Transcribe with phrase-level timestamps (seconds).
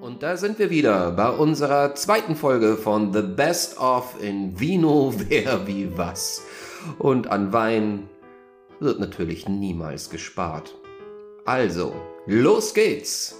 [0.00, 5.12] Und da sind wir wieder bei unserer zweiten Folge von The Best of in Vino,
[5.28, 6.42] wer wie was.
[6.98, 8.08] Und an Wein
[8.78, 10.74] wird natürlich niemals gespart.
[11.46, 11.94] Also,
[12.26, 13.36] los geht's!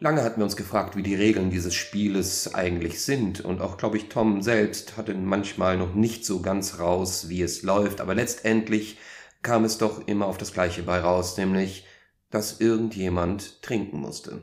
[0.00, 3.40] Lange hatten wir uns gefragt, wie die Regeln dieses Spieles eigentlich sind.
[3.40, 7.62] Und auch, glaube ich, Tom selbst hatte manchmal noch nicht so ganz raus, wie es
[7.62, 8.00] läuft.
[8.00, 8.98] Aber letztendlich
[9.42, 11.86] kam es doch immer auf das Gleiche bei raus, nämlich,
[12.30, 14.42] dass irgendjemand trinken musste.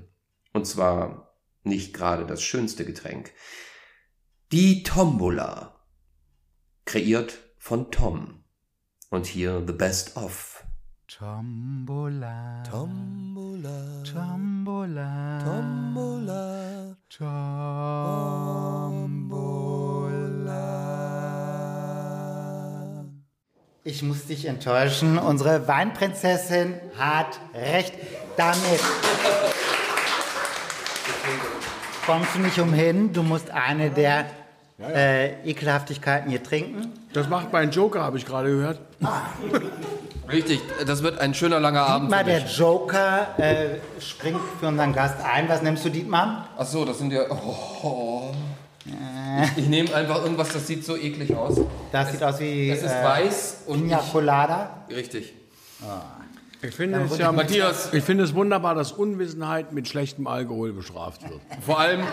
[0.54, 3.32] Und zwar nicht gerade das schönste Getränk.
[4.52, 5.80] Die Tombola.
[6.86, 8.44] Kreiert von Tom.
[9.10, 10.64] Und hier The Best of.
[11.08, 12.64] Tombola.
[12.70, 14.04] Tombola.
[14.04, 15.40] Tombola.
[15.44, 16.98] Tombola.
[17.10, 18.54] Tombola.
[23.84, 25.18] Ich muss dich enttäuschen.
[25.18, 27.94] Unsere Weinprinzessin hat recht
[28.38, 28.80] damit.
[32.06, 33.14] Kommst du nicht umhin?
[33.14, 34.26] Du musst eine der
[34.80, 36.92] Äh, Ekelhaftigkeiten hier trinken.
[37.14, 38.80] Das macht mein Joker, habe ich gerade gehört.
[40.32, 42.10] Richtig, das wird ein schöner langer Abend.
[42.12, 42.40] Dietmar, der.
[42.40, 45.48] Joker, äh, springt für unseren Gast ein.
[45.48, 46.50] Was nimmst du, Dietmar?
[46.58, 47.22] Ach so, das sind ja.
[47.30, 48.32] Oh.
[48.86, 51.62] Ich, ich nehme einfach irgendwas, das sieht so eklig aus.
[51.92, 54.84] Das sieht aus wie Es ist äh, weiß und Pina Colada.
[54.90, 55.34] ich, richtig.
[56.64, 61.22] Ich finde, es ja, Matthias- ich finde es wunderbar, dass Unwissenheit mit schlechtem Alkohol bestraft
[61.30, 61.42] wird.
[61.66, 62.04] Vor allem,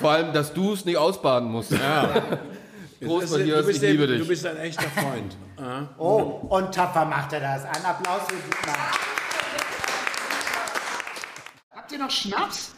[0.00, 1.70] vor allem, dass du es nicht ausbaden musst.
[1.70, 1.80] Prost,
[3.32, 4.20] Matthias, du, bist ich liebe ein, dich.
[4.22, 5.36] du bist ein echter Freund.
[5.98, 7.64] Oh, und tapfer macht er das.
[7.64, 8.76] Ein Applaus für Dietmar.
[11.74, 12.74] Habt ihr noch Schnaps?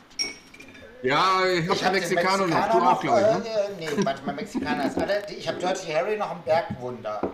[1.02, 2.56] Ja, ich hab hab den Mexikaner noch.
[2.56, 3.44] Mexikaner Du auch, glaube ich.
[3.44, 3.50] Ne?
[3.50, 5.22] Äh, äh, nee, manchmal Mexikaner ist alle.
[5.38, 7.20] Ich habe Dirty Harry noch im Bergwunder.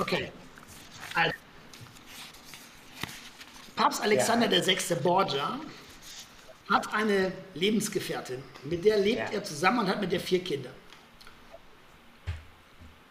[0.00, 0.32] Okay.
[1.14, 1.34] Also.
[3.76, 4.78] Papst Alexander VI.
[5.02, 5.58] Borgia
[6.70, 8.42] hat eine Lebensgefährtin.
[8.64, 9.36] Mit der lebt Ja.
[9.38, 10.70] er zusammen und hat mit der vier Kinder.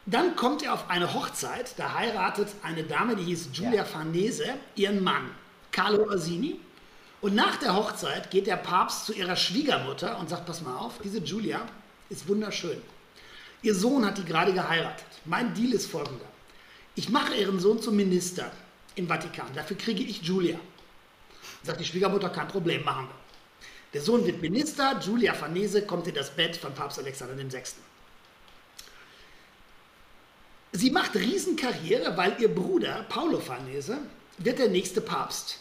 [0.05, 4.45] Dann kommt er auf eine Hochzeit, da heiratet eine Dame, die hieß Giulia Farnese,
[4.75, 5.29] ihren Mann,
[5.71, 6.59] Carlo Orsini.
[7.21, 10.93] Und nach der Hochzeit geht der Papst zu ihrer Schwiegermutter und sagt, pass mal auf,
[11.03, 11.61] diese Giulia
[12.09, 12.81] ist wunderschön.
[13.61, 15.05] Ihr Sohn hat die gerade geheiratet.
[15.25, 16.25] Mein Deal ist folgender.
[16.95, 18.51] Ich mache ihren Sohn zum Minister
[18.95, 19.47] im Vatikan.
[19.55, 20.59] Dafür kriege ich Giulia.
[21.63, 23.15] Sagt die Schwiegermutter, kein Problem, machen wir.
[23.93, 27.63] Der Sohn wird Minister, Giulia Farnese kommt in das Bett von Papst Alexander VI.
[30.73, 33.97] Sie macht Riesenkarriere, weil ihr Bruder Paolo Farnese
[34.37, 35.57] wird der nächste Papst.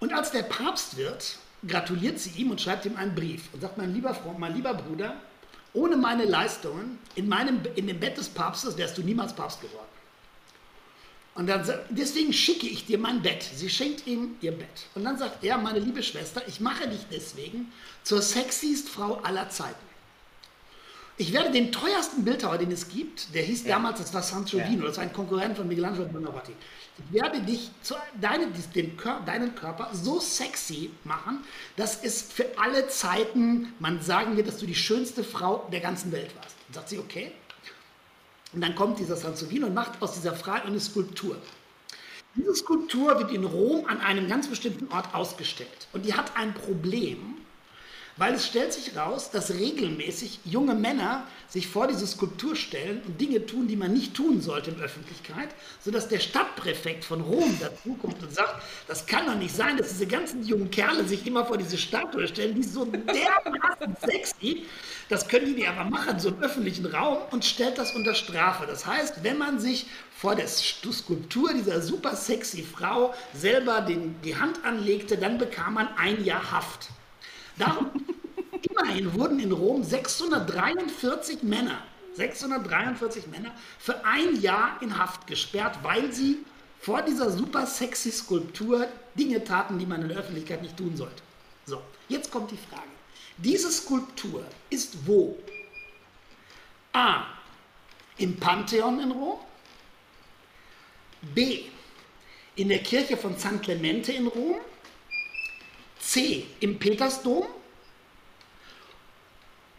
[0.00, 3.76] Und als der Papst wird, gratuliert sie ihm und schreibt ihm einen Brief und sagt,
[3.76, 5.16] mein lieber Freund, mein lieber Bruder,
[5.76, 9.86] ohne meine Leistungen in, meinem, in dem Bett des Papstes wärst du niemals Papst geworden.
[11.34, 13.42] Und dann sagt, deswegen schicke ich dir mein Bett.
[13.42, 14.86] Sie schenkt ihm ihr Bett.
[14.94, 17.70] Und dann sagt er, meine liebe Schwester, ich mache dich deswegen
[18.02, 19.84] zur sexiest Frau aller Zeiten.
[21.18, 24.96] Ich werde den teuersten Bildhauer, den es gibt, der hieß damals, das war Sangiovino, das
[24.96, 26.52] war ein Konkurrent von Michelangelo Buonarroti.
[26.98, 28.96] Ich werde dich, zu, deine, den,
[29.26, 31.44] deinen Körper so sexy machen,
[31.76, 36.10] dass es für alle Zeiten man sagen wird, dass du die schönste Frau der ganzen
[36.10, 36.56] Welt warst.
[36.68, 37.32] Und sagt sie, okay.
[38.52, 41.36] Und dann kommt dieser Sangiovino und macht aus dieser Frau eine Skulptur.
[42.34, 45.88] Diese Skulptur wird in Rom an einem ganz bestimmten Ort ausgestellt.
[45.92, 47.35] Und die hat ein Problem,
[48.16, 53.20] weil es stellt sich raus, dass regelmäßig junge Männer sich vor diese Skulptur stellen und
[53.20, 55.48] Dinge tun, die man nicht tun sollte in der Öffentlichkeit,
[55.84, 60.06] sodass der Stadtpräfekt von Rom dazukommt und sagt, das kann doch nicht sein, dass diese
[60.06, 64.64] ganzen jungen Kerle sich immer vor diese Statue stellen, die so dermaßen sexy.
[65.08, 68.66] Das können die aber machen, so im öffentlichen Raum und stellt das unter Strafe.
[68.66, 74.36] Das heißt, wenn man sich vor der Skulptur dieser super sexy Frau selber den, die
[74.36, 76.88] Hand anlegte, dann bekam man ein Jahr Haft.
[77.58, 77.90] Darum,
[78.62, 81.82] immerhin wurden in Rom 643 Männer,
[82.14, 86.38] 643 Männer für ein Jahr in Haft gesperrt, weil sie
[86.80, 91.22] vor dieser super sexy Skulptur Dinge taten, die man in der Öffentlichkeit nicht tun sollte.
[91.64, 92.88] So, jetzt kommt die Frage.
[93.38, 95.36] Diese Skulptur ist wo?
[96.92, 97.24] A.
[98.18, 99.38] Im Pantheon in Rom.
[101.34, 101.64] B.
[102.54, 104.56] In der Kirche von San Clemente in Rom.
[106.16, 106.46] C.
[106.60, 107.44] Im Petersdom.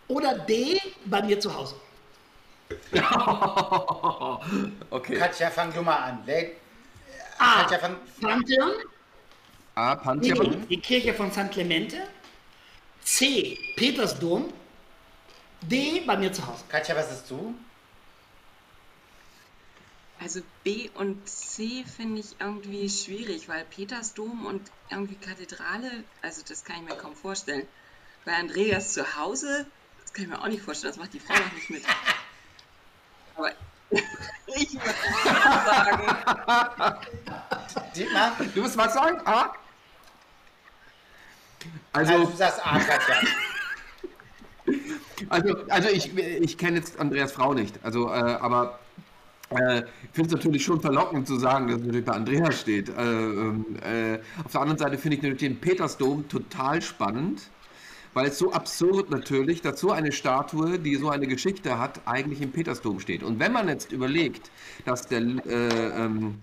[0.07, 0.80] Oder D.
[1.06, 1.75] Bei mir zu Hause.
[4.89, 5.16] Okay.
[5.18, 6.24] Katja, fang du mal an.
[7.39, 7.62] A.
[7.63, 8.72] Katja, fang, Pantheon.
[9.74, 10.50] Ah, Nee, Pantheon.
[10.62, 12.07] nee, die Kirche von San Clemente.
[13.01, 13.57] C.
[13.75, 14.54] Petersdom.
[15.62, 16.01] D.
[16.06, 16.63] Bei mir zu Hause.
[16.69, 17.56] Katja, was ist du?
[20.19, 26.64] Also B und C finde ich irgendwie schwierig, weil Petersdom und irgendwie Kathedrale, also das
[26.64, 27.68] kann ich mir kaum vorstellen.
[28.25, 29.68] Bei Andreas zu Hause,
[30.02, 31.84] das kann ich mir auch nicht vorstellen, das macht die Frau noch nicht mit.
[33.36, 33.52] Aber
[34.56, 34.96] ich würde
[35.66, 36.98] sagen,
[37.96, 39.22] Dietmar, Du musst was sagen?
[39.25, 39.54] A?
[41.94, 43.16] also Also, du sagst A, Katja.
[45.30, 47.80] also, also ich, ich kenne jetzt Andreas Frau nicht.
[47.84, 48.80] Also, äh, aber
[49.50, 52.90] äh, ich finde es natürlich schon verlockend zu sagen, dass es natürlich bei Andreas steht.
[52.90, 57.50] Äh, ähm, äh, auf der anderen Seite finde ich natürlich den Petersdom total spannend,
[58.14, 62.42] weil es so absurd natürlich, dass so eine Statue, die so eine Geschichte hat, eigentlich
[62.42, 63.24] im Petersdom steht.
[63.24, 64.52] Und wenn man jetzt überlegt,
[64.86, 66.42] dass der, äh, ähm,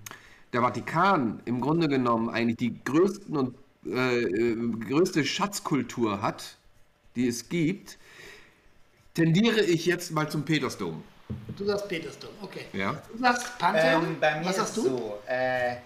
[0.53, 3.55] der Vatikan im Grunde genommen eigentlich die größten und
[3.87, 4.57] äh, äh,
[4.89, 6.57] größte Schatzkultur hat,
[7.17, 7.99] die es gibt,
[9.15, 11.03] tendiere ich jetzt mal zum Petersdom.
[11.57, 12.67] Du sagst Petersdom, okay.
[12.73, 13.01] Ja.
[13.11, 14.05] Du sagst Pantheon.
[14.05, 14.83] Ähm, bei mir Was ist sagst du?
[14.83, 15.77] so, äh,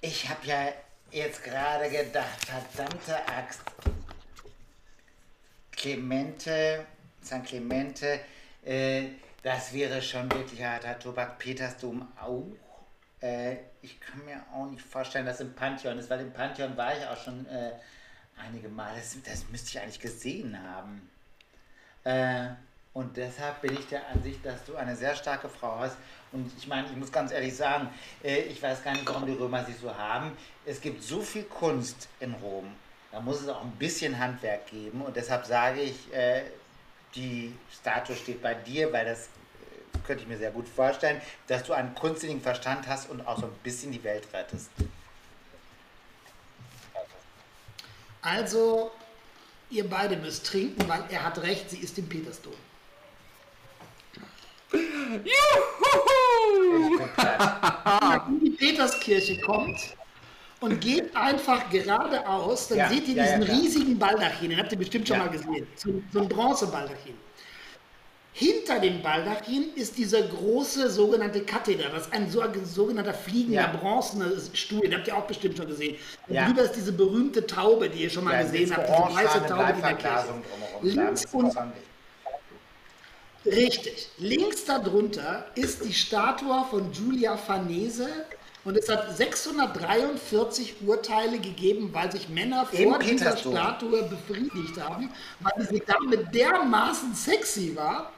[0.00, 0.68] ich habe ja
[1.10, 3.60] jetzt gerade gedacht, verdammte Axt.
[5.72, 6.86] Clemente,
[7.20, 8.20] San Clemente,
[8.64, 9.10] äh,
[9.42, 11.38] das wäre schon wirklich harter Tobak.
[11.38, 12.46] Petersdom auch.
[13.20, 16.96] Äh, ich kann mir auch nicht vorstellen, dass im Pantheon ist, weil im Pantheon war
[16.96, 17.72] ich auch schon äh,
[18.36, 18.94] einige Mal.
[18.96, 21.08] Das, das müsste ich eigentlich gesehen haben.
[22.98, 25.96] Und deshalb bin ich der Ansicht, dass du eine sehr starke Frau hast.
[26.32, 27.88] Und ich meine, ich muss ganz ehrlich sagen,
[28.24, 30.36] äh, ich weiß gar nicht, warum die Römer sich so haben.
[30.66, 32.66] Es gibt so viel Kunst in Rom.
[33.12, 35.02] Da muss es auch ein bisschen Handwerk geben.
[35.02, 36.42] Und deshalb sage ich, äh,
[37.14, 41.62] die Statue steht bei dir, weil das äh, könnte ich mir sehr gut vorstellen, dass
[41.62, 44.70] du einen kunstsinnigen Verstand hast und auch so ein bisschen die Welt rettest.
[48.22, 48.90] Also,
[49.70, 52.54] ihr beide müsst trinken, weil er hat recht, sie ist im Petersdom.
[57.14, 58.22] Platt.
[58.28, 59.78] in die Peterskirche kommt
[60.60, 63.58] und geht einfach geradeaus, dann Ja, seht ihr ja, ja, diesen klar.
[63.60, 65.24] riesigen Baldachin, den habt ihr bestimmt schon Ja.
[65.24, 67.14] mal gesehen, so, so ein Bronzebaldachin.
[68.32, 73.66] Hinter dem Baldachin ist dieser große sogenannte Katheder, das ist ein so, sogenannter fliegender Ja.
[73.76, 75.96] bronzener Stuhl, den habt ihr auch bestimmt schon gesehen.
[76.28, 76.46] Und Ja.
[76.46, 79.72] drüber ist diese berühmte Taube, die ihr schon mal Ja, gesehen habt, diese weiße Taube,
[79.72, 80.34] die in der Kirche.
[80.82, 81.56] Links und.
[83.44, 84.08] Richtig.
[84.18, 88.08] Links darunter ist die Statue von Giulia Farnese
[88.64, 93.36] und es hat 643 Urteile gegeben, weil sich Männer Im vor dieser.
[93.36, 98.12] Statue befriedigt haben, weil diese Dame dermaßen sexy war,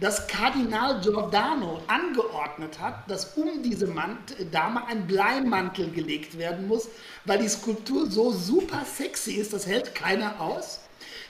[0.00, 3.86] dass Kardinal Giordano angeordnet hat, dass um diese
[4.50, 6.88] Dame ein Bleimantel gelegt werden muss,
[7.24, 10.80] weil die Skulptur so super sexy ist, das hält keiner aus.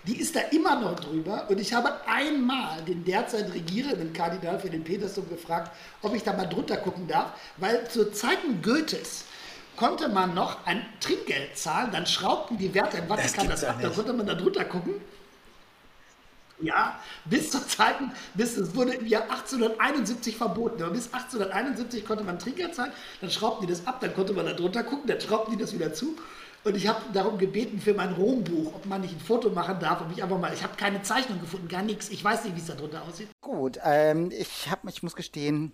[0.06, 4.70] Die ist da immer noch drüber und ich habe einmal den derzeit regierenden Kardinal für
[4.70, 5.72] den Petersdom gefragt,
[6.02, 9.24] ob ich da mal drunter gucken darf, weil zu Zeiten Goethes
[9.76, 13.78] konnte man noch ein Trinkgeld zahlen, dann schraubten die Wärter im Vatikan das doch ab,
[13.80, 13.96] da nicht.
[13.96, 14.94] konnte man da drunter gucken.
[16.60, 20.82] Ja, bis zur Zeiten, bis es wurde im Jahr 1871 verboten.
[20.82, 24.46] Aber bis 1871 konnte man Trinkgeld zahlen, dann schraubten die das ab, dann konnte man
[24.46, 26.16] da drunter gucken, dann schraubten die das wieder zu.
[26.66, 30.00] Und ich habe darum gebeten für mein Rombuch, ob man nicht ein Foto machen darf,
[30.00, 32.08] ob ich einfach mal, ich habe keine Zeichnung gefunden, gar nichts.
[32.08, 33.28] Ich weiß nicht, wie es da drunter aussieht.
[33.40, 35.70] Gut, ähm, ich, hab, ich muss gestehen,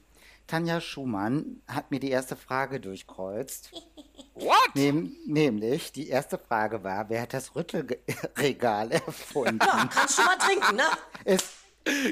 [0.47, 3.73] Tanja Schumann hat mir die erste Frage durchkreuzt.
[4.35, 4.75] What?
[4.75, 9.61] Nem, nämlich, die erste Frage war, wer hat das Rüttelregal erfunden?
[9.63, 10.85] Ja, kannst du mal trinken, ne?
[11.25, 11.55] Es,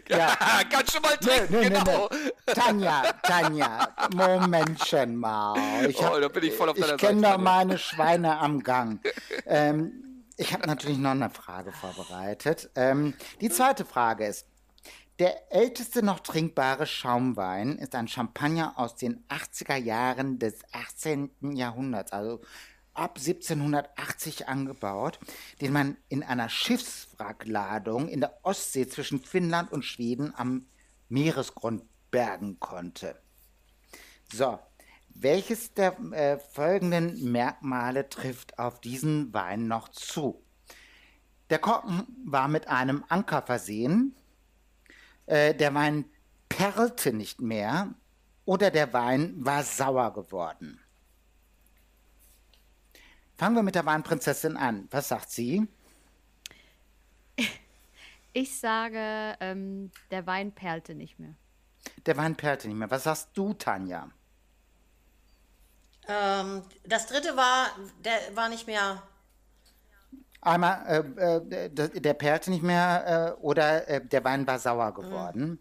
[0.09, 0.37] ja,
[0.71, 2.09] Kannst du mal trinken, nö, nö, genau.
[2.11, 2.31] nö.
[2.47, 5.89] Tanja, Tanja, Momentchen mal.
[5.89, 8.62] Ich, Oh, da bin ich voll auf deiner ich kenne Seite, doch meine Schweine am
[8.62, 9.00] Gang.
[9.47, 12.71] Ähm, ich habe natürlich noch eine Frage vorbereitet.
[12.75, 14.47] Ähm, die zweite Frage ist,
[15.19, 21.31] der älteste noch trinkbare Schaumwein ist ein Champagner aus den 80er Jahren des 18.
[21.57, 22.41] Jahrhunderts, also
[23.00, 25.19] ab 1780 angebaut,
[25.62, 30.66] den man in einer Schiffswrackladung in der Ostsee zwischen Finnland und Schweden am
[31.09, 33.19] Meeresgrund bergen konnte.
[34.30, 34.59] So,
[35.09, 40.45] welches der äh, folgenden Merkmale trifft auf diesen Wein noch zu?
[41.49, 44.14] Der Korken war mit einem Anker versehen,
[45.25, 46.04] äh, der Wein
[46.49, 47.95] perlte nicht mehr
[48.45, 50.80] oder der Wein war sauer geworden.
[53.40, 54.87] Fangen wir mit der Weinprinzessin an.
[54.90, 55.66] Was sagt sie?
[58.35, 61.32] Ich sage, ähm, der Wein perlte nicht mehr.
[62.04, 62.90] Der Wein perlte nicht mehr.
[62.90, 64.11] Was sagst du, Tanja?
[66.06, 67.68] Ähm, das dritte war,
[68.04, 69.02] der war nicht mehr.
[70.42, 70.85] Einmal,
[71.16, 75.59] äh, äh, der, der perlte nicht mehr äh, oder äh, der Wein war sauer geworden.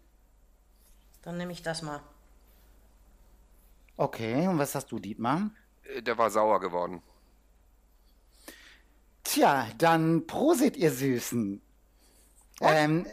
[1.22, 2.02] Dann nehme ich das mal.
[3.96, 5.50] Okay, und was hast du, Dietmar?
[5.84, 7.02] Äh, Der war sauer geworden.
[9.32, 11.62] Tja, dann Prosit, ihr Süßen.
[12.60, 13.06] Ähm,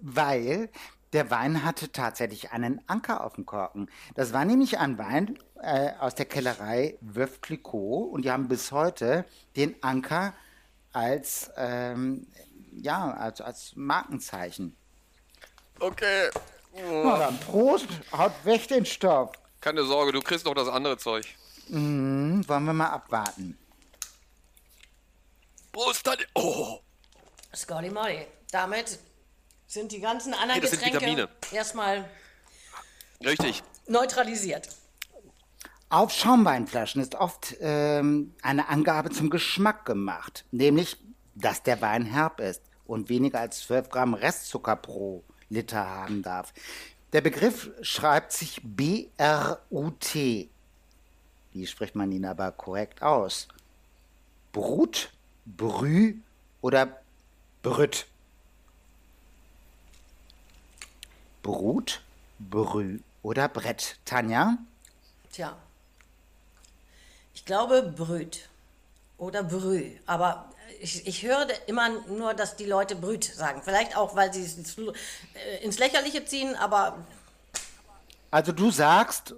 [0.00, 0.70] weil
[1.12, 3.90] der Wein hatte tatsächlich einen Anker auf dem Korken.
[4.14, 8.70] Das war nämlich ein Wein äh, aus der Kellerei Veuve Clicquot und die haben bis
[8.70, 9.24] heute
[9.56, 10.32] den Anker
[10.92, 12.28] als, ähm,
[12.70, 14.76] ja, als, als Markenzeichen.
[15.80, 16.30] Okay.
[16.72, 19.32] Na dann, Prost, haut weg den Stoff.
[19.60, 21.26] Keine Sorge, du kriegst noch das andere Zeug.
[21.66, 23.58] Mhm, wollen wir mal abwarten.
[25.74, 26.16] Prost, dann.
[26.34, 26.78] Oh.
[27.54, 28.26] Scotty Molly.
[28.52, 28.98] Damit
[29.66, 31.28] sind die ganzen anderen Nee, das sind Getränke Vitamine.
[31.52, 32.08] erstmal
[33.24, 33.62] Richtig.
[33.88, 34.68] neutralisiert.
[35.90, 40.96] Auf Schaumweinflaschen ist oft ähm, eine Angabe zum Geschmack gemacht, nämlich,
[41.34, 46.52] dass der Wein herb ist und weniger als 12 Gramm Restzucker pro Liter haben darf.
[47.12, 50.50] Der Begriff schreibt sich B-R-U-T.
[51.52, 53.48] Wie spricht man ihn aber korrekt aus?
[54.52, 55.12] Brut,
[55.46, 56.16] Brü
[56.62, 57.00] oder
[57.62, 58.06] Brüt?
[61.42, 62.00] Brut,
[62.38, 63.98] Brü oder Brett.
[64.04, 64.56] Tanja?
[65.30, 65.56] Tja.
[67.34, 68.48] Ich glaube Brüt
[69.18, 69.90] oder Brü.
[70.06, 73.60] Aber ich, ich höre immer nur, dass die Leute Brüt sagen.
[73.62, 77.04] Vielleicht auch, weil sie es ins, äh, ins Lächerliche ziehen, aber
[78.30, 79.34] Also du sagst,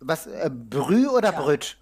[0.00, 1.77] was, äh, Brü oder Brüt?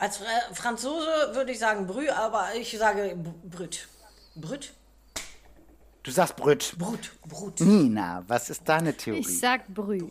[0.00, 3.86] Als Fra- Franzose würde ich sagen Brü, aber ich sage Brüt.
[4.34, 4.72] Brüt?
[6.02, 6.74] Du sagst Brüt.
[6.78, 7.10] Brut.
[7.28, 7.60] Brut.
[7.60, 9.20] Nina, was ist deine Theorie?
[9.20, 10.08] Ich sag Brü.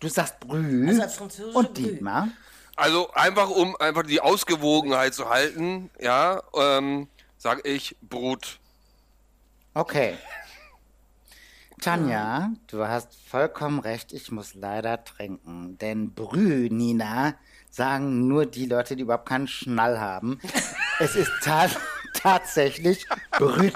[0.00, 0.88] Du sagst Brü.
[0.88, 1.76] Also als Französische und.
[1.76, 2.28] Dietmar?
[2.74, 8.58] Also einfach um einfach die Ausgewogenheit zu halten, ja, ähm, sag ich Brut.
[9.74, 10.16] Okay.
[11.80, 15.76] Tanja, du hast vollkommen recht, ich muss leider trinken.
[15.78, 17.34] Denn Brü, Nina,
[17.70, 20.40] sagen nur die Leute, die überhaupt keinen Schnall haben.
[20.98, 21.68] es ist ta
[22.14, 23.74] tatsächlich Brüt.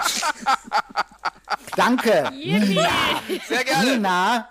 [1.75, 2.89] Danke, Nina.
[3.47, 3.91] Sehr gerne.
[3.91, 4.49] Nina.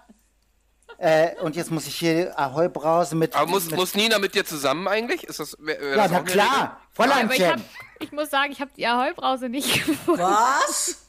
[0.99, 3.35] Äh, und jetzt muss ich hier Ahoi Brause mit.
[3.35, 5.25] Aber muss, mit muss Nina mit dir zusammen eigentlich?
[5.25, 7.13] Ist das, wär, wär ja, das na klar, Regel?
[7.13, 7.51] Aber ich, Fräuleinchen.
[7.53, 7.61] hab,
[8.01, 10.21] ich muss sagen, ich habe die Ahoi-Brause nicht gefunden.
[10.21, 11.07] Was?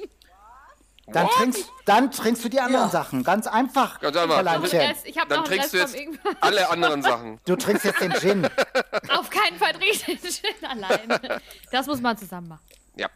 [1.13, 3.23] Dann trinkst, dann trinkst du die anderen Sachen.
[3.23, 4.35] Ganz einfach, Ganz einfach.
[4.35, 4.79] Fräuleinchen.
[4.79, 7.39] Rest- ich habe Dann noch einen trinkst Rest du jetzt alle anderen Sachen.
[7.45, 8.45] Du trinkst jetzt den Gin.
[9.09, 11.41] Auf keinen Fall trinke ich den Gin alleine.
[11.71, 12.61] Das muss man zusammen machen.
[12.95, 13.07] Ja.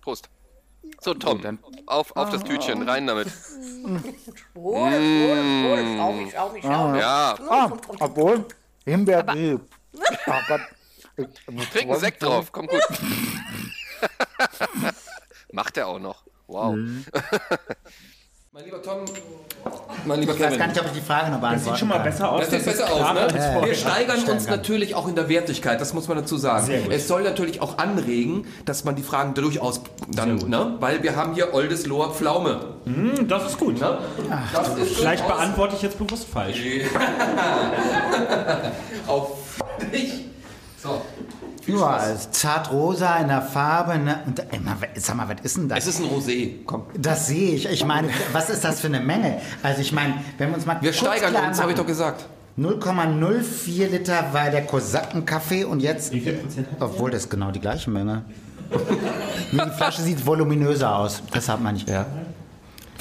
[0.00, 0.28] Prost.
[1.00, 3.28] So, Tom, dann- auf, auf das Tütchen, rein damit.
[4.54, 5.78] Brot, Brot, Brot.
[5.96, 7.00] Schau mich, schau mich, schau mich.
[7.00, 8.44] Ja, Ah, obwohl.
[8.86, 10.60] Oh Gott.
[11.16, 12.80] Ich- trink einen Sekt drauf, kommt gut.
[15.52, 16.22] Macht er auch noch.
[16.46, 16.76] Wow.
[18.54, 18.98] Mein lieber Tom,
[20.04, 20.58] mein lieber Ich weiß Kevin.
[20.58, 22.40] gar nicht, ob ich die Frage noch beantworten Sieht schon mal besser aus.
[22.42, 23.26] Das sieht besser aus, ne?
[23.30, 23.64] vorher.
[23.64, 26.66] Wir steigern uns natürlich auch in der Wertigkeit, das muss man dazu sagen.
[26.66, 26.92] Sehr gut.
[26.92, 30.76] Es soll natürlich auch anregen, dass man die Fragen durchaus dann, ne?
[30.80, 32.74] Weil wir haben hier Oldesloher Pflaume.
[32.84, 33.80] Hm, das ist gut.
[33.80, 33.96] Ne?
[34.52, 36.60] Das ist Vielleicht durchaus beantworte ich jetzt bewusst falsch.
[39.06, 40.26] auf dich.
[40.76, 41.00] So.
[41.66, 42.02] Spaß.
[42.02, 43.98] als zartrosa in der Farbe.
[43.98, 44.20] Ne?
[44.26, 45.78] Und, ey, mal, sag mal, was ist denn das?
[45.78, 46.64] Es ist ein Rosé.
[46.66, 46.84] Komm.
[46.98, 47.70] das sehe ich.
[47.70, 49.40] Ich meine, was ist das für eine Menge?
[49.62, 51.86] Also ich meine, wenn wir uns mal Wir kurz steigern klar uns, habe ich doch
[51.86, 52.26] gesagt.
[52.58, 57.50] 0,04 Liter war der Kosakenkaffee und jetzt, Wie viel Prozent hat obwohl das ist genau
[57.50, 58.24] die gleiche Menge.
[59.52, 61.22] die Flasche sieht voluminöser aus.
[61.34, 61.86] Deshalb meine ich.
[61.86, 62.06] Ja.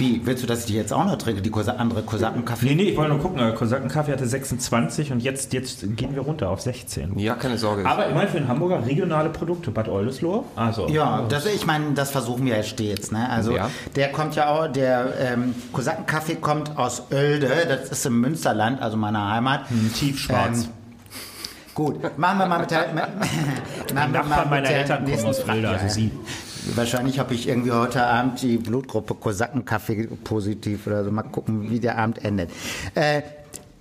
[0.01, 2.65] Wie, willst du, dass ich die jetzt auch noch trinke, die Kosa andere Kosakenkaffee?
[2.65, 3.37] Nee, nee, ich wollte nur gucken.
[3.39, 7.19] äh, Kosakenkaffee hatte 26 und jetzt, jetzt gehen wir runter auf 16.
[7.19, 7.85] Ja, keine Sorge.
[7.85, 9.69] Aber immerhin für den Hamburger regionale Produkte.
[9.69, 10.43] Bad Oldesloe.
[10.55, 13.11] Also, Ja, das, ich meine, das versuchen wir ja stets.
[13.11, 13.29] Ne?
[13.29, 13.69] Also Ja.
[13.95, 18.97] der kommt ja auch, der ähm, Kosakenkaffee kommt aus Oelde, das ist im Münsterland, also
[18.97, 19.69] meiner Heimat.
[19.69, 20.63] Hm, tiefschwarz.
[20.63, 20.69] Ähm,
[21.75, 22.87] gut, machen wir mal mit der.
[22.93, 22.95] Mit,
[23.93, 25.57] machen Die wir mal mit meiner der Eltern kommen aus Frage.
[25.59, 26.11] Oelde, also sie.
[26.75, 31.11] Wahrscheinlich habe ich irgendwie heute Abend die Blutgruppe Kosakenkaffee positiv oder so.
[31.11, 32.51] Mal gucken, wie der Abend endet.
[32.93, 33.23] Äh,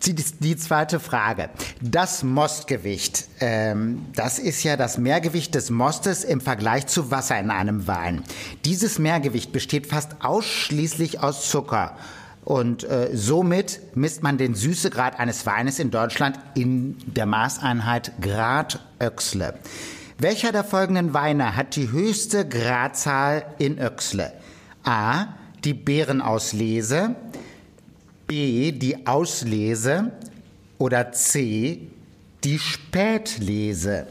[0.07, 1.51] die, die zweite Frage.
[1.83, 7.51] Das Mostgewicht, ähm, das ist ja das Mehrgewicht des Mostes im Vergleich zu Wasser in
[7.51, 8.23] einem Wein.
[8.65, 11.97] Dieses Mehrgewicht besteht fast ausschließlich aus Zucker.
[12.45, 18.81] Und äh, somit misst man den Süßegrad eines Weines in Deutschland in der Maßeinheit Grad
[19.01, 19.55] Öxle.
[20.21, 24.33] Welcher der folgenden Weine hat die höchste Gradzahl in Öxle?
[24.85, 25.29] A.
[25.65, 27.15] Die Beerenauslese.
[28.27, 28.73] B.
[28.73, 30.13] Die Auslese.
[30.77, 31.89] Oder C.
[32.45, 34.07] Die Spätlese.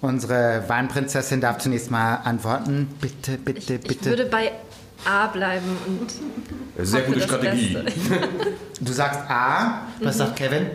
[0.00, 2.88] Unsere Weinprinzessin darf zunächst mal antworten.
[3.00, 4.04] Bitte, bitte, Ich bitte.
[4.10, 4.52] würde bei
[5.04, 6.86] A bleiben und.
[6.86, 7.74] Sehr gute Strategie.
[7.74, 8.28] Beste.
[8.80, 10.18] Du sagst A, was Mhm.
[10.18, 10.66] sagt Kevin?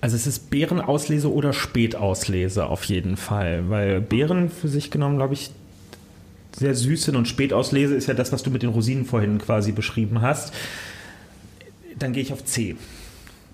[0.00, 5.34] Also es ist Beerenauslese oder Spätauslese auf jeden Fall, weil Beeren für sich genommen, glaube
[5.34, 5.50] ich,
[6.52, 9.72] sehr süß sind und Spätauslese ist ja das, was du mit den Rosinen vorhin quasi
[9.72, 10.52] beschrieben hast.
[11.96, 12.76] Dann gehe ich auf C.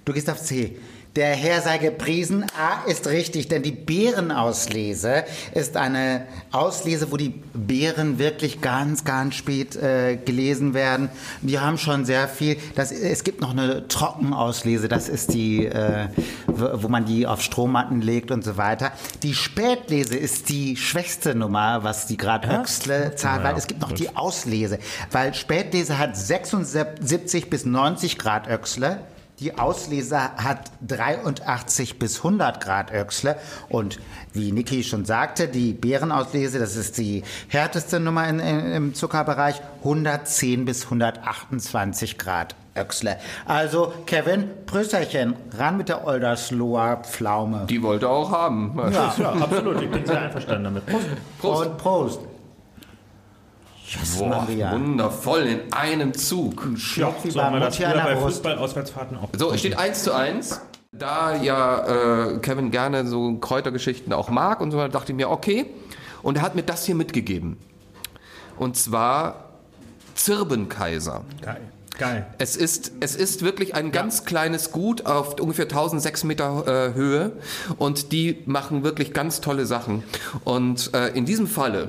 [0.05, 0.77] Du gehst auf C.
[1.17, 2.45] Der Herr sei gepriesen.
[2.59, 9.37] A ist richtig, denn die Beerenauslese ist eine Auslese, wo die Beeren wirklich ganz, ganz
[9.37, 11.11] spät äh, gelesen werden.
[11.41, 12.57] Die haben schon sehr viel.
[12.75, 16.09] Das, es gibt noch eine Trockenauslese, das ist die, äh,
[16.49, 18.91] wo man die auf Strohmatten legt und so weiter.
[19.23, 23.93] Die Spätlese ist die schwächste Nummer, was die Grad Höchstle Zahl, weil es gibt noch
[23.93, 24.81] die Auslese.
[25.13, 28.99] Weil Spätlese hat 76 bis 90 Grad Öchsle.
[29.45, 33.37] Die Auslese hat 83 bis 100 Grad Öchsle
[33.69, 33.99] und
[34.33, 39.61] wie Niki schon sagte, die Beerenauslese, das ist die härteste Nummer in, in, im Zuckerbereich,
[39.81, 43.19] 110 bis 128 Grad Öchsle.
[43.45, 47.67] Also Kevin, Prösterchen, ran mit der Oldersloher Pflaume.
[47.69, 48.73] Die wollte auch haben.
[48.91, 49.83] Ja, Ja, absolut.
[49.83, 50.87] Ich bin sehr einverstanden damit.
[50.87, 51.07] Prost.
[51.39, 51.67] Prost.
[51.67, 52.21] Und Prost.
[53.87, 54.73] Yes, Boah, Maria.
[54.73, 56.67] wundervoll in einem Zug.
[56.97, 58.17] Ja, wie so bei haben wir das früher bei.
[58.17, 59.29] Fußball-Auswärtsfahrten auch.
[59.37, 60.61] So, es steht 1 zu 1.
[60.93, 65.29] Da ja äh, Kevin gerne so Kräutergeschichten auch mag und so, weiter, dachte ich mir,
[65.29, 65.67] okay.
[66.23, 67.57] Und er hat mir das hier mitgegeben.
[68.57, 69.51] Und zwar
[70.15, 71.23] Zirbenkaiser.
[71.43, 71.61] Geil.
[71.99, 72.27] Geil.
[72.39, 77.33] Es ist, es ist wirklich ein ganz kleines Gut auf ungefähr 1006 Meter äh, Höhe
[77.79, 80.03] und die machen wirklich ganz tolle Sachen.
[80.43, 81.89] Und äh, in diesem Falle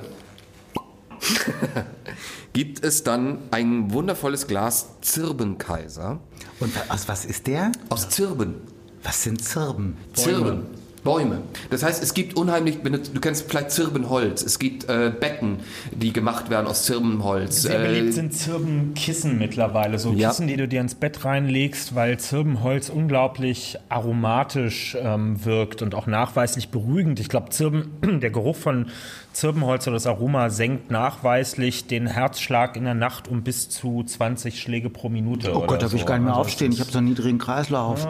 [2.52, 6.20] gibt es dann ein wundervolles Glas Zirbenkaiser.
[6.60, 7.72] Und aus was ist der?
[7.88, 8.56] Aus Zirben.
[9.02, 9.96] Was sind Zirben?
[10.14, 10.66] Zirben.
[11.06, 11.42] Bäume.
[11.70, 14.42] Das heißt, es gibt unheimlich, wenn du, du kennst vielleicht Zirbenholz.
[14.42, 15.58] Es gibt äh, Betten,
[15.92, 17.62] die gemacht werden aus Zirbenholz.
[17.62, 20.00] Sehr Äh, beliebt sind Zirbenkissen mittlerweile.
[20.00, 20.30] So Ja.
[20.30, 26.08] Kissen, die du dir ins Bett reinlegst, weil Zirbenholz unglaublich aromatisch ähm, wirkt und auch
[26.08, 27.20] nachweislich beruhigend.
[27.20, 28.88] Ich glaube, Zirben, der Geruch von
[29.36, 34.58] Zirbenholz oder das Aroma senkt nachweislich den Herzschlag in der Nacht um bis zu 20
[34.58, 35.52] Schläge pro Minute.
[35.52, 36.72] Oh oder Gott, da will ich gar nicht mehr Also aufstehen.
[36.72, 38.08] Ich habe so einen niedrigen Kreislauf.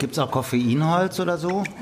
[0.00, 1.62] Gibt es auch Koffeinholz oder so?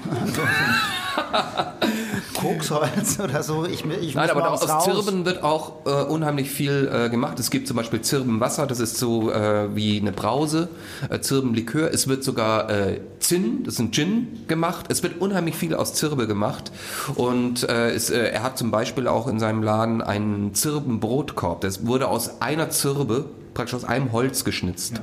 [2.35, 3.65] Koksholz oder so?
[3.65, 4.85] Ich, ich Nein, aber aus raus.
[4.85, 7.39] Zirben wird auch äh, unheimlich viel äh, gemacht.
[7.39, 10.69] Es gibt zum Beispiel Zirbenwasser, das ist so äh, wie eine Brause,
[11.11, 11.93] äh, Zirbenlikör.
[11.93, 14.87] Es wird sogar äh, Zinn, das ist ein Gin, gemacht.
[14.89, 16.71] Es wird unheimlich viel aus Zirbe gemacht.
[17.15, 21.61] Und äh, es, äh, er hat zum Beispiel auch in seinem Laden einen Zirbenbrotkorb.
[21.61, 25.01] Das wurde aus einer Zirbe praktisch aus einem Holz geschnitzt.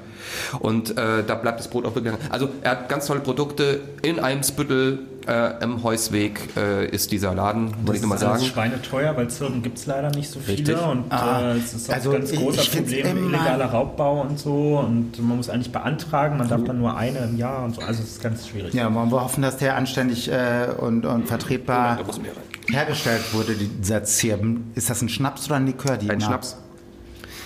[0.59, 2.13] Und äh, da bleibt das Brot auch wirklich.
[2.29, 3.79] Also er hat ganz tolle Produkte.
[4.03, 8.41] In Eimsbüttel äh, im Heusweg äh, ist dieser Laden, Das wollte ich nochmal ist alles
[8.41, 8.53] sagen.
[8.53, 10.57] schweineteuer, weil Zirben gibt es leider nicht so viele.
[10.59, 10.77] Richtig.
[10.87, 13.65] Und Ah, äh, es ist auch also ein ganz ich- großer ich find's Problem, illegaler
[13.65, 14.77] Raubbau und so.
[14.85, 17.81] Und man muss eigentlich beantragen, man darf dann nur eine im Jahr und so.
[17.81, 18.71] Also es ist ganz schwierig.
[18.75, 21.97] Ja, wollen wir hoffen, dass der anständig äh, und, und vertretbar
[22.69, 24.71] hergestellt wurde, dieser Zirben.
[24.75, 25.97] Ist das ein Schnaps oder ein Likör?
[25.97, 26.29] Die Ein Mark?
[26.29, 26.57] Schnaps.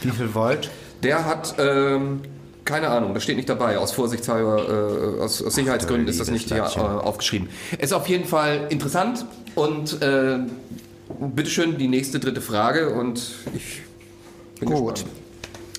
[0.01, 0.69] Wie viel Volt?
[1.03, 2.21] Der hat, ähm,
[2.65, 3.77] keine Ahnung, das steht nicht dabei.
[3.77, 7.49] Aus Vorsichtshalber, äh, aus, aus Sicherheitsgründen ist das nicht hier äh, aufgeschrieben.
[7.77, 9.25] Ist auf jeden Fall interessant
[9.55, 10.39] und äh,
[11.19, 13.21] bitteschön die nächste dritte Frage und
[13.55, 13.81] ich
[14.59, 14.95] bin Gut.
[14.95, 15.16] gespannt.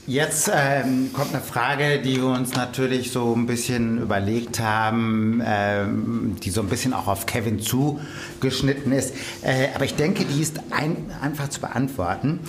[0.09, 6.37] Jetzt ähm, kommt eine Frage, die wir uns natürlich so ein bisschen überlegt haben, ähm,
[6.43, 9.15] die so ein bisschen auch auf Kevin zugeschnitten ist.
[9.43, 12.41] Äh, aber ich denke, die ist ein, einfach zu beantworten.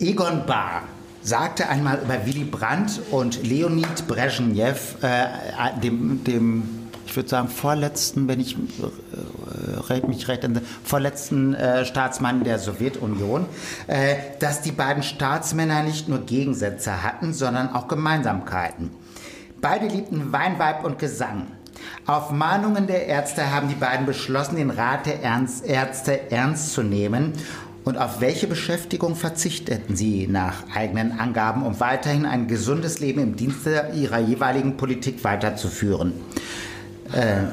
[0.00, 0.88] Egon Bahr
[1.22, 5.26] sagte einmal über Willy Brandt und Leonid Brezhnev, äh,
[5.80, 6.77] dem, dem,
[7.08, 13.46] ich würde sagen, vorletzten, wenn ich äh, mich recht entsinne, vorletzten äh, Staatsmann der Sowjetunion,
[13.86, 18.90] äh, dass die beiden Staatsmänner nicht nur Gegensätze hatten, sondern auch Gemeinsamkeiten.
[19.60, 21.46] Beide liebten Wein, Weib und Gesang.
[22.06, 26.82] Auf Mahnungen der Ärzte haben die beiden beschlossen, den Rat der Ernst Ärzte ernst zu
[26.82, 27.32] nehmen.
[27.84, 33.36] Und auf welche Beschäftigung verzichteten sie nach eigenen Angaben, um weiterhin ein gesundes Leben im
[33.36, 36.12] Dienste ihrer jeweiligen Politik weiterzuführen?
[37.12, 37.44] Äh,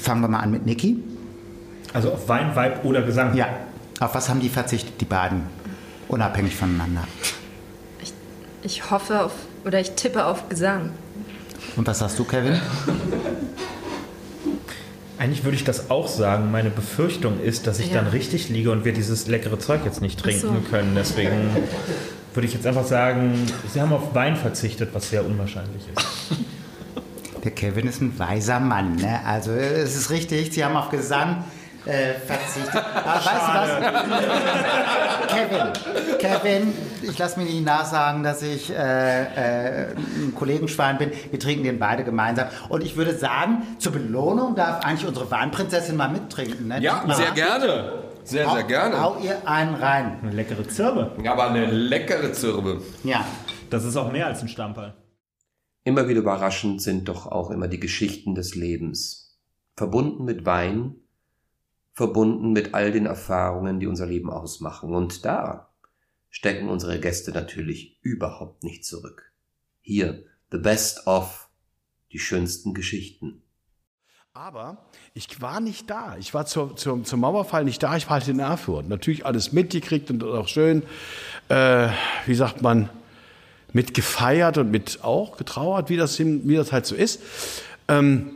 [0.00, 0.96] fangen wir mal an mit Niki.
[1.92, 3.34] Also auf Wein, Weib oder Gesang?
[3.34, 3.48] Ja.
[4.00, 5.42] Auf was haben die verzichtet, die beiden?
[6.08, 7.04] Unabhängig voneinander.
[8.62, 9.32] Ich hoffe auf,
[9.64, 10.90] oder ich tippe auf Gesang.
[11.76, 12.60] Und was sagst du, Kevin?
[15.18, 16.50] Eigentlich würde ich das auch sagen.
[16.50, 17.94] Meine Befürchtung ist, dass ich Ja.
[18.02, 20.48] dann richtig liege und wir dieses leckere Zeug jetzt nicht Ach so.
[20.48, 20.92] trinken können.
[20.94, 21.48] Deswegen
[22.34, 23.32] würde ich jetzt einfach sagen,
[23.72, 26.06] Sie haben auf Wein verzichtet, was sehr unwahrscheinlich ist.
[27.46, 28.96] Der Kevin ist ein weiser Mann.
[28.96, 29.20] Ne?
[29.24, 31.44] Also es ist richtig, Sie haben auf Gesang
[31.84, 32.74] äh, verzichtet.
[33.04, 35.28] Aber weißt du was?
[35.28, 41.12] Kevin, Kevin, ich lasse mir nicht nachsagen, dass ich äh, äh, ein Kollegenschwein bin.
[41.30, 42.48] Wir trinken den beide gemeinsam.
[42.68, 46.66] Und ich würde sagen, zur Belohnung darf eigentlich unsere Weinprinzessin mal mittrinken.
[46.66, 46.80] Ne?
[46.80, 47.92] Ja, sehr gerne.
[48.24, 49.00] Sehr, sehr Hau- gerne.
[49.00, 50.18] Hau ihr einen rein.
[50.20, 51.12] Eine leckere Zirbe.
[51.22, 52.82] Ja, aber eine leckere Zirbe.
[53.04, 53.24] Ja.
[53.70, 54.94] Das ist auch mehr als ein Stamperl.
[55.86, 59.38] Immer wieder überraschend sind doch auch immer die Geschichten des Lebens.
[59.76, 60.96] Verbunden mit Wein,
[61.92, 64.92] verbunden mit all den Erfahrungen, die unser Leben ausmachen.
[64.92, 65.70] Und da
[66.28, 69.30] stecken unsere Gäste natürlich überhaupt nicht zurück.
[69.80, 71.48] Hier, the best of,
[72.10, 73.44] die schönsten Geschichten.
[74.32, 76.16] Aber ich war nicht da.
[76.18, 77.96] Ich war zur, zur, zum Mauerfall nicht da.
[77.96, 78.88] Ich war halt in Erfurt.
[78.88, 80.82] Natürlich alles mitgekriegt und auch schön,
[81.48, 81.90] äh,
[82.26, 82.90] wie sagt man,
[83.76, 87.20] mit gefeiert und mit auch getrauert, wie das, wie das halt so ist.
[87.88, 88.30] Ähm,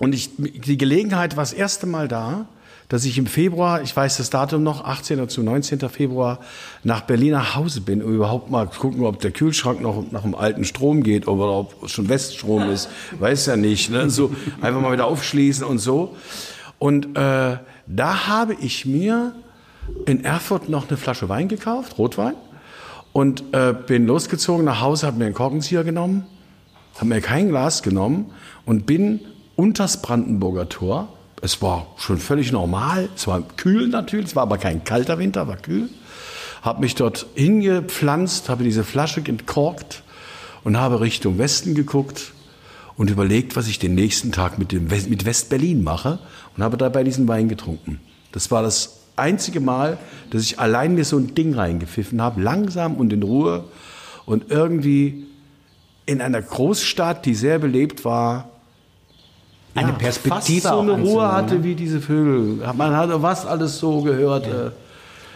[0.00, 2.46] und ich, die Gelegenheit war das erste Mal da,
[2.88, 5.28] dass ich im Februar, ich weiß das Datum noch, 18.
[5.28, 5.80] zu 19.
[5.90, 6.40] Februar,
[6.82, 10.22] nach Berlin nach Hause bin, um überhaupt mal zu gucken, ob der Kühlschrank noch nach
[10.22, 12.88] dem alten Strom geht oder ob es schon Weststrom ist.
[13.18, 13.90] Weiß ja nicht.
[13.90, 14.08] Ne?
[14.08, 16.16] So einfach mal wieder aufschließen und so.
[16.78, 19.34] Und äh, da habe ich mir
[20.06, 22.34] in Erfurt noch eine Flasche Wein gekauft, Rotwein,
[23.12, 26.24] und äh, bin losgezogen nach Hause, habe mir einen Korkenzieher genommen,
[26.96, 28.32] habe mir kein Glas genommen
[28.66, 29.20] und bin
[29.56, 31.08] unters Brandenburger Tor.
[31.42, 35.48] Es war schon völlig normal, es war kühl natürlich, es war aber kein kalter Winter,
[35.48, 35.88] war kühl.
[36.62, 40.02] Habe mich dort hingepflanzt, habe diese Flasche entkorkt
[40.62, 42.32] und habe Richtung Westen geguckt
[42.96, 46.18] und überlegt, was ich den nächsten Tag mit, dem West, mit West-Berlin mache
[46.54, 47.98] und habe dabei diesen Wein getrunken.
[48.32, 49.98] Das war das einzige Mal,
[50.30, 53.64] dass ich allein mir so ein Ding reingepfiffen habe, langsam und in Ruhe
[54.26, 55.26] und irgendwie
[56.06, 58.48] in einer Großstadt, die sehr belebt war,
[59.74, 61.64] Eine ja, Perspektive fast so eine Ruhe hatte ne?
[61.64, 62.58] wie diese Vögel.
[62.76, 64.46] Man hatte was alles so gehört.
[64.46, 64.70] äh,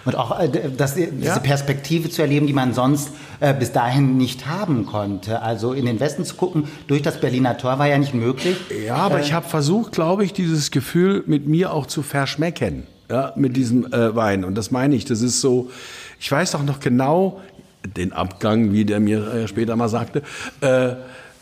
[0.05, 1.39] Und auch äh, das, diese Ja.
[1.39, 3.11] Perspektive zu erleben, die man sonst
[3.41, 5.41] äh, bis dahin nicht haben konnte.
[5.43, 8.57] Also in den Westen zu gucken, durch das Berliner Tor war ja nicht möglich.
[8.87, 12.87] Ja, aber Äh, ich habe versucht, glaube ich, dieses Gefühl mit mir auch zu verschmecken,
[13.11, 14.45] ja, mit diesem äh, Wein.
[14.45, 15.05] Und das meine ich.
[15.05, 15.71] Das ist so.
[16.19, 17.41] Ich weiß auch noch genau
[17.85, 20.23] den Abgang, wie der mir äh, später mal sagte.
[20.61, 20.95] Äh,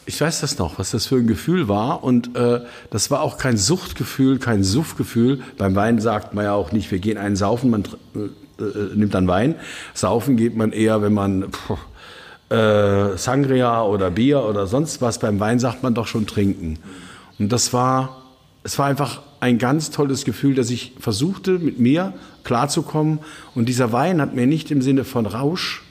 [0.05, 2.03] ich weiß das noch, was das für ein Gefühl war.
[2.03, 5.41] Und äh, das war auch kein Suchtgefühl, kein Suffgefühl.
[5.59, 9.15] Beim Wein sagt man ja auch nicht, wir gehen einen saufen, man äh, äh, nimmt
[9.15, 9.55] dann Wein.
[9.95, 11.79] Saufen geht man eher, wenn man pff,
[12.51, 15.19] äh, Sangria oder Bier oder sonst was.
[15.19, 16.79] Beim Wein sagt man doch schon trinken.
[17.39, 18.22] Und das war,
[18.65, 23.19] es war einfach ein ganz tolles Gefühl, dass ich versuchte, mit mir klarzukommen.
[23.55, 25.83] Und dieser Wein hat mir nicht im Sinne von Rausch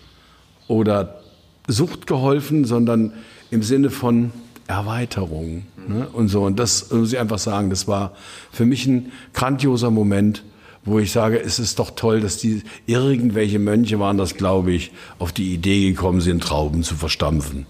[0.68, 1.22] oder
[1.68, 3.14] Sucht geholfen, sondern
[3.50, 4.32] im Sinne von
[4.68, 5.66] Erweiterung.
[5.88, 6.08] Ne?
[6.14, 6.44] Und so.
[6.44, 8.14] Und das muss ich einfach sagen, das war
[8.52, 10.44] für mich ein grandioser Moment,
[10.86, 14.92] wo ich sage, es ist doch toll, dass die irgendwelche Mönche waren das, glaube ich,
[15.20, 17.68] auf die Idee gekommen sind, Trauben zu verstampfen.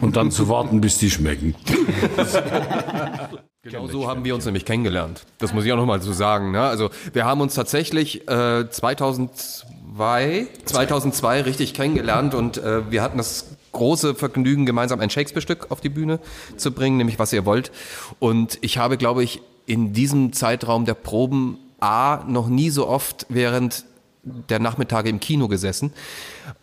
[0.00, 1.54] Und dann zu warten, bis die schmecken.
[3.64, 5.24] Genau so haben wir uns nämlich kennengelernt.
[5.38, 6.52] Das muss ich auch nochmal so sagen.
[6.52, 6.60] Ne?
[6.60, 13.46] Also wir haben uns tatsächlich äh, 2002, 2002 richtig kennengelernt und äh, wir hatten das
[13.72, 16.20] große Vergnügen, gemeinsam ein Shakespeare-Stück auf die Bühne
[16.58, 17.72] zu bringen, nämlich Was ihr wollt.
[18.18, 23.24] Und ich habe, glaube ich, in diesem Zeitraum der Proben A noch nie so oft
[23.30, 23.86] während
[24.24, 25.92] der Nachmittage im Kino gesessen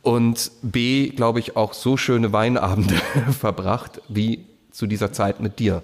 [0.03, 2.95] und B, glaube ich, auch so schöne Weinabende
[3.39, 5.81] verbracht wie zu dieser Zeit mit dir.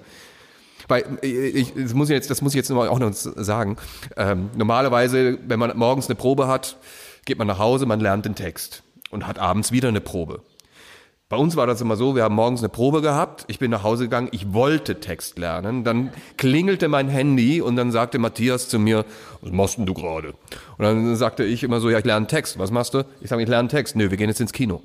[0.88, 3.78] Weil ich, das muss ich jetzt, das muss ich jetzt auch noch sagen.
[4.16, 6.78] Ähm, normalerweise, wenn man morgens eine Probe hat,
[7.26, 10.42] geht man nach Hause, man lernt den Text und hat abends wieder eine Probe.
[11.30, 13.84] Bei uns war das immer so, wir haben morgens eine Probe gehabt, ich bin nach
[13.84, 18.80] Hause gegangen, ich wollte Text lernen, dann klingelte mein Handy und dann sagte Matthias zu
[18.80, 19.04] mir,
[19.42, 20.30] was machst denn du gerade?
[20.78, 23.04] Und dann sagte ich immer so, ja, ich lerne Text, was machst du?
[23.20, 24.82] Ich sage, ich lerne Text, nö, wir gehen jetzt ins Kino.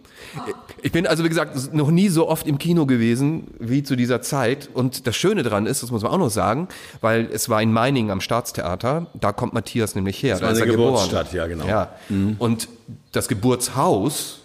[0.82, 4.20] Ich bin also, wie gesagt, noch nie so oft im Kino gewesen wie zu dieser
[4.20, 6.66] Zeit und das Schöne daran ist, das muss man auch noch sagen,
[7.00, 10.58] weil es war in Meiningen am Staatstheater, da kommt Matthias nämlich her, Das da ist
[10.58, 10.94] er geboren.
[10.94, 11.68] Geburtsstadt, ja, genau.
[11.68, 11.92] Ja.
[12.40, 12.68] Und
[13.12, 14.40] das Geburtshaus,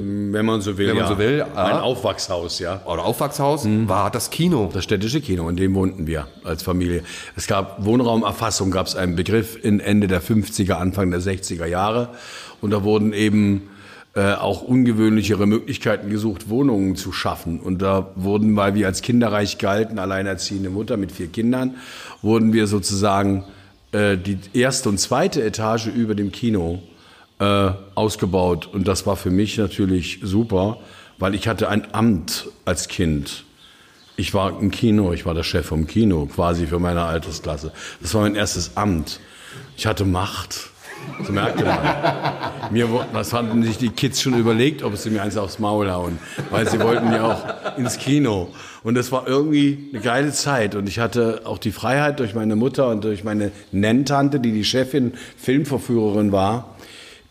[0.00, 1.10] wenn man so will, wenn man ja.
[1.10, 1.80] so will, Ein ja.
[1.80, 2.82] Aufwachshaus, ja.
[2.86, 4.70] oder Aufwachshaus, war das Kino.
[4.72, 7.02] Das städtische Kino, in dem wohnten wir als Familie.
[7.36, 12.10] Es gab Wohnraumerfassung, gab es einen Begriff in Ende der 50er, Anfang der 60er Jahre.
[12.60, 13.70] Und da wurden eben
[14.14, 17.60] äh, auch ungewöhnlichere Möglichkeiten gesucht, Wohnungen zu schaffen.
[17.60, 21.76] Und da wurden, weil wir als kinderreich galten, alleinerziehende Mutter mit vier Kindern,
[22.22, 23.44] wurden wir sozusagen
[23.92, 26.82] äh, die erste und zweite Etage über dem Kino
[27.40, 28.68] äh, ausgebaut.
[28.72, 30.78] Und das war für mich natürlich super,
[31.18, 33.44] weil ich hatte ein Amt als Kind
[34.16, 37.72] Ich war im Kino, ich war der Chef vom Kino, quasi für meine Altersklasse.
[38.00, 39.20] Das war mein erstes Amt.
[39.76, 40.70] Ich hatte Macht.
[41.18, 41.78] Das merkte man.
[42.70, 46.18] Mir, das hatten sich die Kids schon überlegt, ob sie mir eins aufs Maul hauen,
[46.50, 48.48] weil sie wollten ja auch ins Kino.
[48.82, 50.74] Und das war irgendwie eine geile Zeit.
[50.74, 54.64] Und ich hatte auch die Freiheit durch meine Mutter und durch meine Nenntante, die die
[54.64, 56.76] Chefin, Filmverführerin war,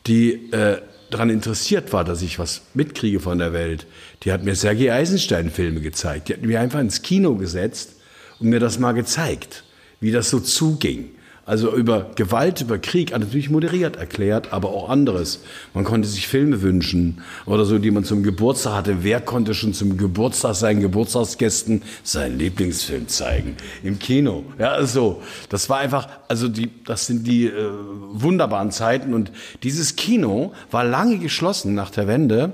[0.09, 3.87] die äh, daran interessiert war, dass ich was mitkriege von der Welt.
[4.23, 6.27] Die hat mir Sergei Eisenstein-Filme gezeigt.
[6.27, 7.95] Die hat mir einfach ins Kino gesetzt
[8.39, 9.63] und mir das mal gezeigt,
[9.99, 11.11] wie das so zuging.
[11.49, 15.39] Also über Gewalt, über Krieg, natürlich moderiert erklärt, aber auch anderes.
[15.73, 18.97] Man konnte sich Filme wünschen oder so, die man zum Geburtstag hatte.
[19.01, 23.57] Wer konnte schon zum Geburtstag seinen Geburtstagsgästen seinen Lieblingsfilm zeigen?
[23.81, 24.43] Im Kino.
[24.59, 27.71] Ja, also, das war einfach, also die, das sind die äh,
[28.12, 29.15] wunderbaren Zeiten.
[29.15, 29.31] Und
[29.63, 32.53] dieses Kino war lange geschlossen nach der Wende,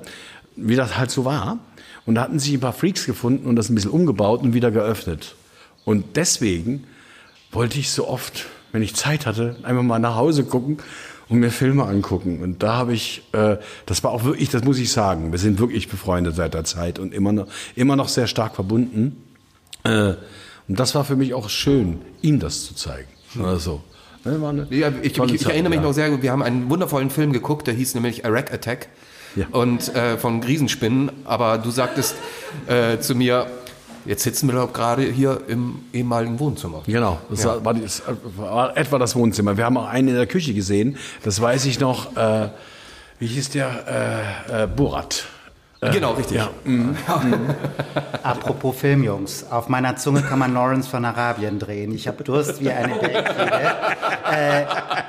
[0.55, 1.59] wie das halt so war.
[2.05, 4.71] Und da hatten sich ein paar Freaks gefunden und das ein bisschen umgebaut und wieder
[4.71, 5.35] geöffnet.
[5.83, 6.85] Und deswegen
[7.51, 10.79] wollte ich so oft, wenn ich Zeit hatte, einfach mal nach Hause gucken
[11.29, 12.43] und mir Filme angucken.
[12.43, 15.59] Und da habe ich, äh, das war auch wirklich, das muss ich sagen, wir sind
[15.59, 19.23] wirklich befreundet seit der Zeit und immer noch, immer noch sehr stark verbunden.
[19.83, 20.15] Äh,
[20.67, 23.07] und das war für mich auch schön, ihm das zu zeigen.
[23.41, 23.81] Also,
[24.25, 25.83] ne, Ja, ich, ich, ich erinnere mich ja.
[25.83, 28.89] noch sehr gut, wir haben einen wundervollen Film geguckt, der hieß nämlich Iraq Attack
[29.51, 32.15] und äh, von Riesenspinnen, aber du sagtest
[32.67, 33.47] äh, zu mir,
[34.05, 36.83] jetzt sitzen wir gerade hier im ehemaligen Wohnzimmer.
[36.85, 37.55] Genau, das Ja.
[37.55, 38.01] war, war, das
[38.37, 39.57] war etwa das Wohnzimmer.
[39.57, 42.15] Wir haben auch einen in der Küche gesehen, das weiß ich noch.
[42.15, 42.49] Äh,
[43.19, 44.47] wie hieß der?
[44.49, 45.25] Äh, äh, Borat.
[45.87, 46.37] Äh, Genau, richtig.
[46.37, 46.49] Ja.
[46.63, 46.95] Mhm.
[48.23, 51.93] Apropos Filmjungs, auf meiner Zunge kann man Lawrence von Arabien drehen.
[51.93, 53.25] Ich habe Durst wie eine Delfine.
[54.31, 54.63] äh,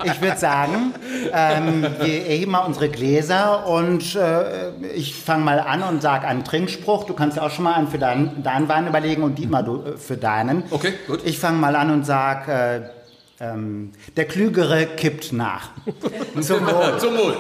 [0.05, 0.95] ich würde sagen,
[1.33, 6.45] ähm, wir erheben mal unsere Gläser und äh, ich fange mal an und sage einen
[6.45, 7.05] Trinkspruch.
[7.05, 9.83] Du kannst ja auch schon mal einen für deinen, deinen Wein überlegen und Dietmar du,
[9.83, 10.65] äh, für deinen.
[10.71, 11.21] Okay, gut.
[11.25, 12.81] Ich fange mal an und sage, äh,
[13.45, 15.69] ähm, der Klügere kippt nach.
[16.41, 16.99] Zum Wohl.
[16.99, 17.37] Zum Wohl.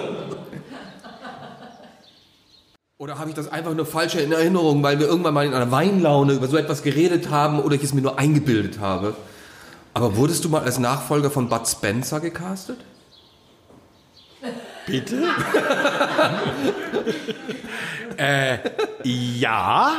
[2.98, 5.70] Oder habe ich das einfach nur falsche in Erinnerung, weil wir irgendwann mal in einer
[5.70, 9.14] Weinlaune über so etwas geredet haben oder ich es mir nur eingebildet habe?
[9.92, 12.78] Aber wurdest du mal als Nachfolger von Bud Spencer gecastet?
[14.86, 15.24] Bitte?
[18.16, 18.58] äh,
[19.04, 19.92] ja.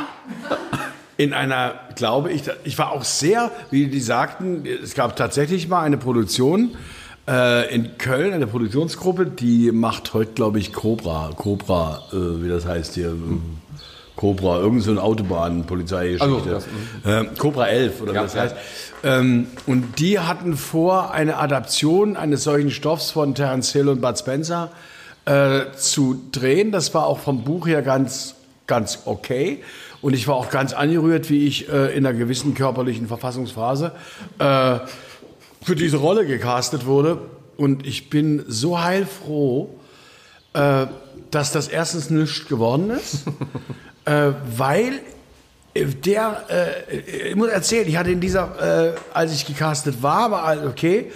[1.16, 5.82] In einer, glaube ich, ich war auch sehr, wie die sagten, es gab tatsächlich mal
[5.82, 6.76] eine Produktion
[7.28, 12.66] äh, in Köln, eine Produktionsgruppe, die macht heute, glaube ich, Cobra, Cobra, äh, wie das
[12.66, 13.58] heißt hier, ähm,
[14.16, 16.54] Cobra, irgend so eine Autobahn-Polizeigeschichte.
[16.54, 16.66] Also,
[17.06, 18.56] ähm, Cobra 11 oder Ja, wie das heißt.
[19.04, 24.18] Ähm, und die hatten vor, eine Adaption eines solchen Stoffs von Terence Hill und Bud
[24.18, 24.70] Spencer
[25.24, 26.72] äh, zu drehen.
[26.72, 28.34] Das war auch vom Buch her ganz,
[28.66, 29.62] ganz okay.
[30.00, 33.92] Und ich war auch ganz angerührt, wie ich äh, in einer gewissen körperlichen Verfassungsphase
[34.38, 34.78] äh,
[35.62, 37.18] für diese Rolle gecastet wurde.
[37.56, 39.68] Und ich bin so heilfroh,
[40.52, 40.86] äh,
[41.30, 43.24] dass das erstens nichts geworden ist,
[44.04, 45.00] äh, weil
[45.74, 50.30] äh, der, äh, ich muss erzählen, ich hatte in dieser, äh, als ich gecastet war,
[50.30, 51.10] war okay,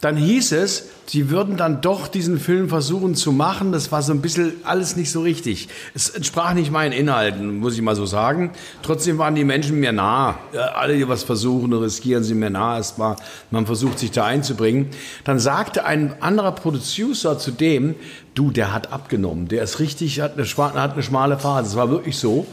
[0.00, 3.72] dann hieß es, sie würden dann doch diesen Film versuchen zu machen.
[3.72, 5.68] Das war so ein bisschen alles nicht so richtig.
[5.94, 8.50] Es entsprach nicht meinen Inhalten, muss ich mal so sagen.
[8.82, 10.38] Trotzdem waren die Menschen mir nah.
[10.74, 13.16] Alle, die was versuchen riskieren, sind mir nah erstmal.
[13.50, 14.88] Man versucht sich da einzubringen.
[15.24, 17.94] Dann sagte ein anderer Producer zu dem,
[18.34, 19.48] du, der hat abgenommen.
[19.48, 20.46] Der ist richtig, hat eine,
[20.80, 21.70] hat eine schmale Phase.
[21.70, 22.46] Das war wirklich so.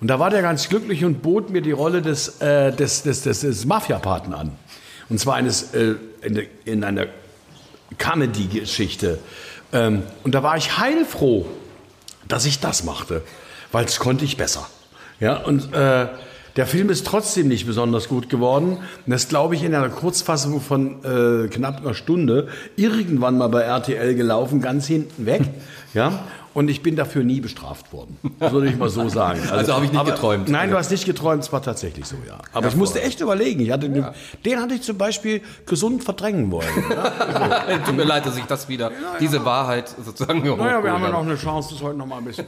[0.00, 3.22] Und da war der ganz glücklich und bot mir die Rolle des, äh, des, des,
[3.22, 4.52] des, des Mafia-Paten an.
[5.08, 7.06] Und zwar eines, äh, in, in einer
[7.98, 9.18] Comedy-Geschichte.
[9.72, 11.46] Ähm, und da war ich heilfroh,
[12.28, 13.22] dass ich das machte,
[13.72, 14.68] weil es konnte ich besser.
[15.18, 16.08] Ja, und äh,
[16.56, 18.78] der Film ist trotzdem nicht besonders gut geworden.
[18.78, 23.62] Und das glaube ich in einer Kurzfassung von äh, knapp einer Stunde irgendwann mal bei
[23.62, 25.42] RTL gelaufen, ganz hinten weg.
[25.94, 28.16] ja, und ich bin dafür nie bestraft worden.
[28.38, 29.40] Das würde ich mal so sagen.
[29.50, 30.48] Also habe ich nicht aber- geträumt.
[30.48, 32.38] Nein, du hast nicht geträumt, es war tatsächlich so, ja.
[32.52, 33.60] Aber ich musste echt überlegen.
[33.60, 36.66] Ich hatte, Den hatte ich zum Beispiel gesund verdrängen wollen.
[36.90, 37.78] Ja.
[37.86, 41.22] Tut mir leid, dass ich das wieder, diese Wahrheit sozusagen Naja, wir haben ja noch
[41.22, 42.46] eine Chance, das heute noch mal ein bisschen.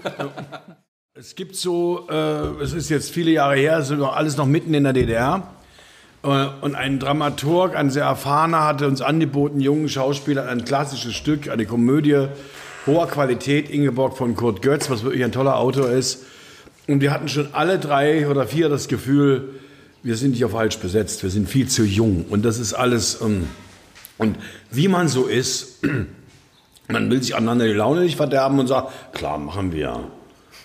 [1.15, 4.73] es gibt so, äh, es ist jetzt viele Jahre her, es ist alles noch mitten
[4.75, 5.43] in der DDR.
[6.25, 11.49] Äh, Und ein Dramaturg, ein sehr erfahrener, hatte uns angeboten, jungen Schauspielern ein klassisches Stück,
[11.49, 12.29] eine Komödie
[12.87, 16.25] hoher Qualität, Ingeborg von Kurt Götz, was wirklich ein toller Autor ist.
[16.89, 19.61] Und wir hatten schon alle drei oder vier das Gefühl,
[20.03, 22.25] wir sind hier falsch besetzt, wir sind viel zu jung.
[22.29, 23.47] Und das ist alles, ähm,
[24.19, 24.37] und
[24.71, 25.81] wie man so ist,
[26.89, 30.11] man will sich aneinander die Laune nicht verderben und sagt, klar, machen wir.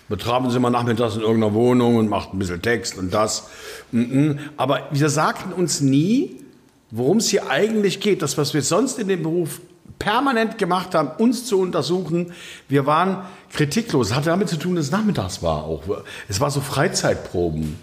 [0.08, 3.48] betrafen Sie mal nachmittags in irgendeiner Wohnung und macht ein bisschen Text und das.
[3.92, 4.38] Mhm.
[4.56, 6.36] Aber wir sagten uns nie,
[6.90, 8.22] worum es hier eigentlich geht.
[8.22, 9.60] Das, was wir sonst in dem Beruf
[9.98, 12.32] permanent gemacht haben, uns zu untersuchen.
[12.68, 14.08] Wir waren kritiklos.
[14.08, 15.82] Das hatte damit zu tun, dass es nachmittags war auch.
[16.28, 17.78] Es war so Freizeitproben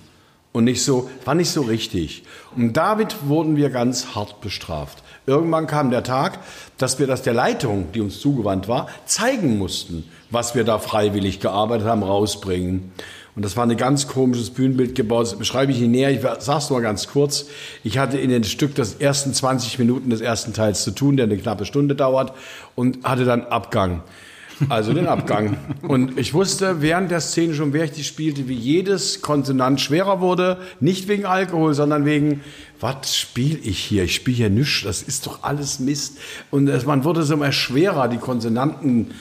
[0.55, 2.23] und nicht so, war nicht so richtig.
[2.55, 5.03] Und damit wurden wir ganz hart bestraft.
[5.27, 6.39] Irgendwann kam der Tag,
[6.77, 11.39] dass wir das der Leitung, die uns zugewandt war, zeigen mussten, was wir da freiwillig
[11.39, 12.93] gearbeitet haben, rausbringen.
[13.35, 15.25] Und das war ein ganz komisches Bühnenbild gebaut.
[15.25, 16.11] Das beschreibe ich Ihnen näher.
[16.11, 17.47] Ich sage es nur ganz kurz.
[17.83, 21.25] Ich hatte in dem Stück das ersten 20 Minuten des ersten Teils zu tun, der
[21.25, 22.33] eine knappe Stunde dauert,
[22.75, 24.03] und hatte dann Abgang.
[24.69, 25.57] Also den Abgang.
[25.81, 30.21] Und ich wusste während der Szene schon, wer ich die spielte, wie jedes Konsonant schwerer
[30.21, 30.57] wurde.
[30.79, 32.41] Nicht wegen Alkohol, sondern wegen,
[32.79, 34.03] was spiele ich hier?
[34.03, 34.83] Ich spiele hier nichts.
[34.83, 36.17] Das ist doch alles Mist.
[36.51, 38.07] Und es, man wurde so immer schwerer.
[38.07, 39.11] Die Konsonanten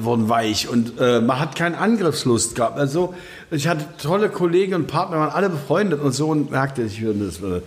[0.00, 2.78] wurden weich und äh, man hat keine Angriffslust gehabt.
[2.78, 3.14] Also
[3.50, 7.26] ich hatte tolle Kollegen und Partner, waren alle befreundet und so und merkte, ich würde
[7.26, 7.40] das.
[7.40, 7.60] Äh,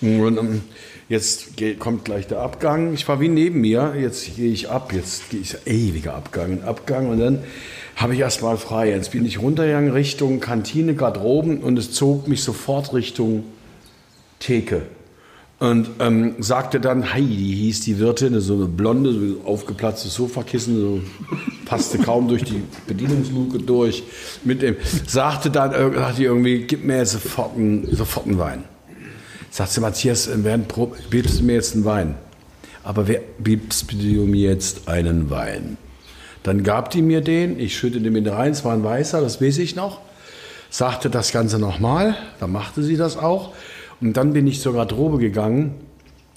[0.00, 0.62] und, ähm,
[1.08, 2.94] jetzt geht, kommt gleich der Abgang.
[2.94, 3.94] Ich war wie neben mir.
[3.98, 4.92] Jetzt gehe ich ab.
[4.92, 7.40] Jetzt gehe ich ewiger Abgang, Abgang und dann
[7.96, 8.90] habe ich erst mal frei.
[8.90, 13.44] Jetzt bin ich runtergegangen Richtung Kantine, Garderoben und es zog mich sofort Richtung
[14.40, 14.82] Theke.
[15.60, 21.00] Und ähm, sagte dann, Heidi hieß die Wirtin, so eine blonde, so aufgeplatztes Sofakissen, so,
[21.64, 24.02] passte kaum durch die Bedienungsluke durch.
[24.42, 28.64] Mit dem, sagte dann, äh, sagte irgendwie, gib mir sofort einen, sofort einen Wein.
[29.54, 32.16] Sagte Matthias, äh, während Probe, bietest du mir jetzt einen Wein?
[32.82, 35.76] Aber wer bietest du mir jetzt einen Wein?
[36.42, 39.58] Dann gab die mir den, ich schüttete mir rein, es war ein weißer, das weiß
[39.58, 40.00] ich noch.
[40.70, 43.52] Sagte das Ganze nochmal, dann machte sie das auch.
[44.00, 45.76] Und dann bin ich zur Garderobe gegangen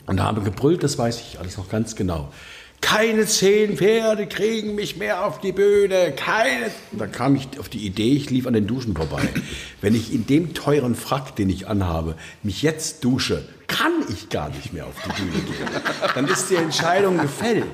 [0.06, 2.32] und habe gebrüllt, das weiß ich alles noch ganz genau.
[2.82, 6.72] Keine zehn Pferde kriegen mich mehr auf die Bühne, keine.
[6.92, 9.28] Und da kam ich auf die Idee, ich lief an den Duschen vorbei.
[9.82, 14.50] Wenn ich in dem teuren Frack, den ich anhabe, mich jetzt dusche, kann ich gar
[14.50, 15.68] nicht mehr auf die Bühne gehen.
[16.16, 17.66] Dann ist die Entscheidung gefällt.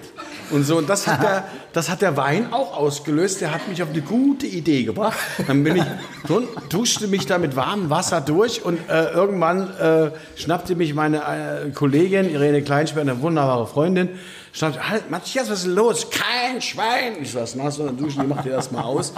[0.54, 3.42] Und so, und das hat der, das hat der Wein auch ausgelöst.
[3.42, 5.18] Der hat mich auf eine gute Idee gebracht.
[5.48, 5.84] Dann bin ich,
[6.28, 11.18] so, duschte mich da mit warmem Wasser durch und äh, irgendwann äh, schnappte mich meine
[11.18, 14.10] äh, Kollegin Irene Kleinschwer, eine wunderbare Freundin,
[14.52, 16.08] schnappte, halt, Matthias, was ist los?
[16.12, 17.14] Kein Schwein!
[17.20, 19.14] Ich saß nass dann duschen, die machte das mal aus.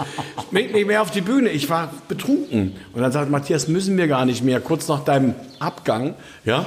[0.50, 1.50] Bringt nicht mehr auf die Bühne.
[1.50, 2.76] Ich war betrunken.
[2.94, 4.60] Und dann sagt Matthias, müssen wir gar nicht mehr.
[4.60, 6.14] Kurz nach deinem Abgang,
[6.46, 6.64] ja,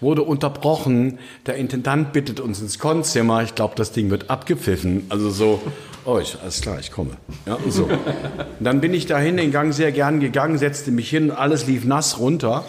[0.00, 1.18] wurde unterbrochen.
[1.46, 3.42] Der Intendant bittet uns ins Konzimmer.
[3.42, 5.06] Ich glaube, das Ding wird abgepfiffen.
[5.08, 5.60] Also so,
[6.04, 7.10] oh, ich, alles klar, ich komme.
[7.46, 7.84] Ja, so.
[7.84, 11.84] Und dann bin ich dahin, den Gang sehr gern gegangen, setzte mich hin, alles lief
[11.84, 12.64] nass runter.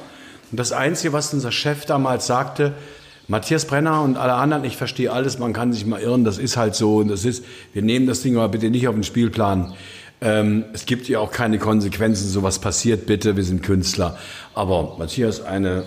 [0.52, 2.74] Und das Einzige, was unser Chef damals sagte,
[3.28, 6.58] Matthias Brenner und alle anderen, ich verstehe alles, man kann sich mal irren, das ist
[6.58, 9.74] halt so und das ist, wir nehmen das Ding aber bitte nicht auf den Spielplan.
[10.20, 14.18] Ähm, es gibt ja auch keine Konsequenzen, sowas passiert bitte, wir sind Künstler.
[14.54, 15.86] Aber Matthias, eine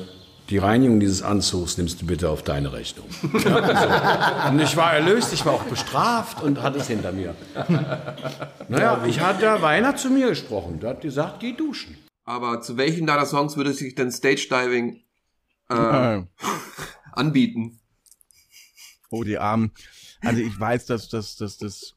[0.51, 3.07] die Reinigung dieses Anzugs nimmst du bitte auf deine Rechnung.
[3.45, 4.55] Ja, also.
[4.55, 7.35] Und ich war erlöst, ich war auch bestraft und hatte es hinter mir.
[8.69, 10.81] Naja, ich hatte der Weiner zu mir gesprochen.
[10.81, 11.97] Der hat gesagt, geh duschen.
[12.25, 15.03] Aber zu welchen deiner Songs würde sich denn Stage Diving
[15.69, 16.23] äh,
[17.13, 17.81] anbieten?
[19.11, 19.73] Oh, die Armen.
[20.23, 21.95] Also ich weiß, dass, dass, dass, dass,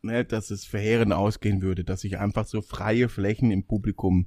[0.00, 4.26] ne, dass es verheerend ausgehen würde, dass ich einfach so freie Flächen im Publikum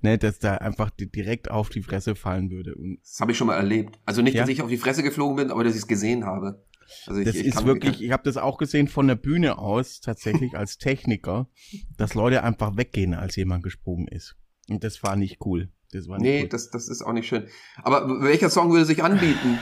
[0.00, 2.74] ne, dass da einfach direkt auf die Fresse fallen würde.
[2.74, 3.98] Und das habe ich schon mal erlebt.
[4.04, 4.42] Also nicht, ja?
[4.42, 6.64] dass ich auf die Fresse geflogen bin, aber dass ich es gesehen habe.
[7.06, 10.00] Also ich, das ich ist wirklich, ich habe das auch gesehen von der Bühne aus,
[10.00, 11.48] tatsächlich als Techniker,
[11.96, 14.36] dass Leute einfach weggehen, als jemand gesprungen ist.
[14.68, 15.68] Und das war nicht cool.
[15.92, 16.48] Das war nicht nee, cool.
[16.48, 17.46] das, das ist auch nicht schön.
[17.82, 19.58] Aber welcher Song würde sich anbieten?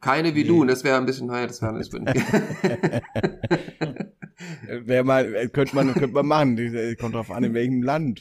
[0.00, 0.48] Keine wie nee.
[0.48, 1.90] du, und das wäre ein bisschen, naja, das wäre das
[4.86, 6.56] Wäre mal, könnte man, könnte man machen.
[7.00, 8.20] Kommt drauf an, in welchem Land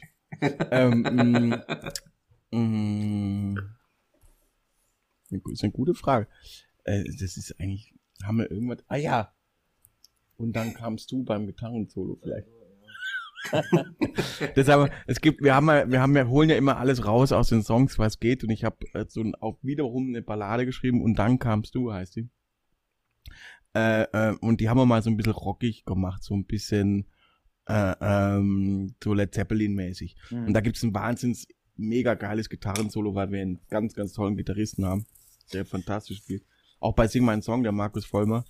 [0.72, 1.62] ähm,
[2.52, 3.58] mm, mm,
[5.52, 6.28] ist eine gute Frage.
[6.84, 7.94] Äh, das ist eigentlich,
[8.24, 9.34] haben wir irgendwas, ah ja.
[10.38, 12.48] Und dann kamst du beim Gitarrensolo vielleicht.
[14.56, 17.32] das aber, es gibt, wir haben ja, wir haben ja, holen ja immer alles raus
[17.32, 18.44] aus den Songs, was geht.
[18.44, 22.16] Und ich habe äh, so auch wiederum eine Ballade geschrieben und dann kamst du, heißt
[22.16, 22.30] die.
[23.76, 27.08] Äh, äh, und die haben wir mal so ein bisschen rockig gemacht, so ein bisschen
[27.68, 30.16] äh, ähm, so Led Zeppelin-mäßig.
[30.30, 30.48] Mhm.
[30.48, 34.86] Und da gibt's ein wahnsinns mega geiles Gitarrensolo, weil wir einen ganz, ganz tollen Gitarristen
[34.86, 35.06] haben,
[35.54, 36.44] der fantastisch spielt.
[36.80, 38.46] Auch bei Sing meinen Song, der Markus Vollmer.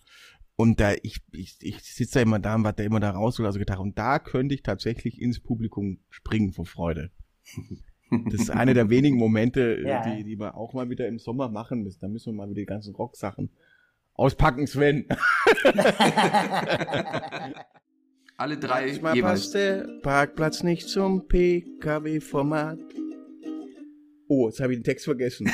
[0.57, 3.59] Und da, ich, ich, ich sitze da immer da und warte immer da raus, also
[3.59, 3.81] Gitarre.
[3.81, 7.11] Und da könnte ich tatsächlich ins Publikum springen vor Freude.
[8.29, 10.03] Das ist einer der wenigen Momente, ja.
[10.03, 12.01] die, die wir auch mal wieder im Sommer machen müssen.
[12.01, 13.49] Da müssen wir mal wieder die ganzen Rocksachen
[14.13, 15.07] auspacken, Sven.
[18.37, 19.41] Alle drei Manchmal jeweils.
[19.41, 22.79] passt der Parkplatz nicht zum PKW-Format.
[24.27, 25.49] Oh, jetzt habe ich den Text vergessen.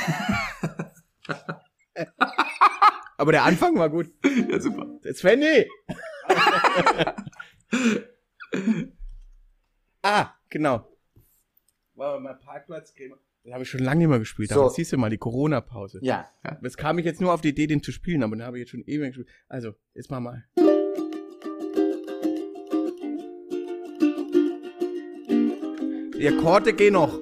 [3.18, 4.10] Aber der Anfang war gut.
[4.48, 4.98] Ja, super.
[5.14, 5.68] Svenny!
[10.02, 10.88] ah, genau.
[11.94, 12.92] War mal Parkplatz.
[12.94, 13.12] Den
[13.52, 14.50] habe ich schon lange nicht mehr gespielt.
[14.50, 14.60] So.
[14.60, 16.00] Aber siehst du mal, die Corona-Pause.
[16.02, 16.28] Ja.
[16.62, 18.62] Das kam ich jetzt nur auf die Idee, den zu spielen, aber den habe ich
[18.62, 19.28] jetzt schon ewig gespielt.
[19.48, 20.44] Also, jetzt mal mal.
[26.22, 27.18] Die Akkorde gehen noch.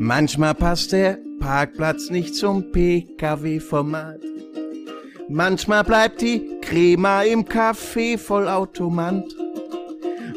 [0.00, 4.18] Manchmal passt der Parkplatz nicht zum PKW-Format.
[5.28, 9.22] Manchmal bleibt die Crema im Café Vollautomat.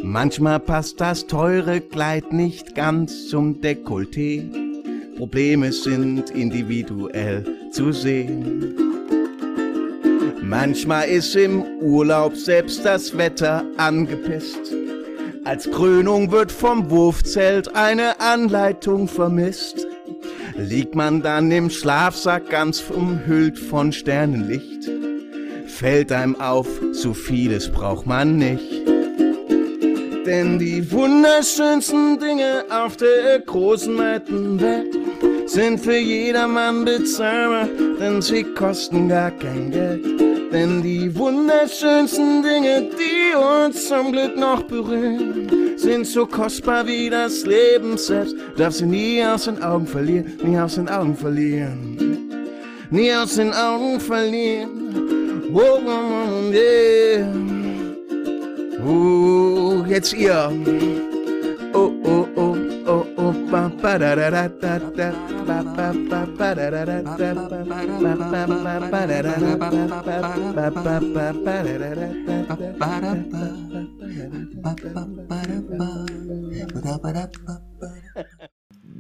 [0.03, 4.43] Manchmal passt das teure Kleid nicht ganz zum Dekolleté.
[5.17, 8.75] Probleme sind individuell zu sehen.
[10.43, 14.82] Manchmal ist im Urlaub selbst das Wetter angepisst.
[15.45, 19.85] Als Krönung wird vom Wurfzelt eine Anleitung vermisst.
[20.55, 24.89] Liegt man dann im Schlafsack ganz umhüllt von Sternenlicht,
[25.67, 28.87] fällt einem auf, zu vieles braucht man nicht.
[30.25, 34.95] Denn die wunderschönsten Dinge auf der großen weiten Welt
[35.45, 37.67] sind für jedermann bezahlbar,
[37.99, 40.32] denn sie kosten gar kein Geld.
[40.53, 47.43] Denn die wunderschönsten Dinge, die uns zum Glück noch berühren, sind so kostbar wie das
[47.43, 48.35] Leben selbst.
[48.55, 51.97] Darf sie nie aus den Augen verlieren, nie aus den Augen verlieren,
[52.91, 54.69] nie aus den Augen verlieren.
[55.51, 57.27] Oh, oh, oh, yeah.
[58.85, 60.51] Uh, jetzt ihr.
[61.73, 62.22] Oh, oh, oh, oh,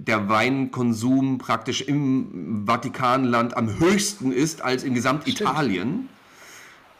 [0.07, 6.09] der Weinkonsum praktisch im Vatikanland am höchsten ist als in Gesamtitalien.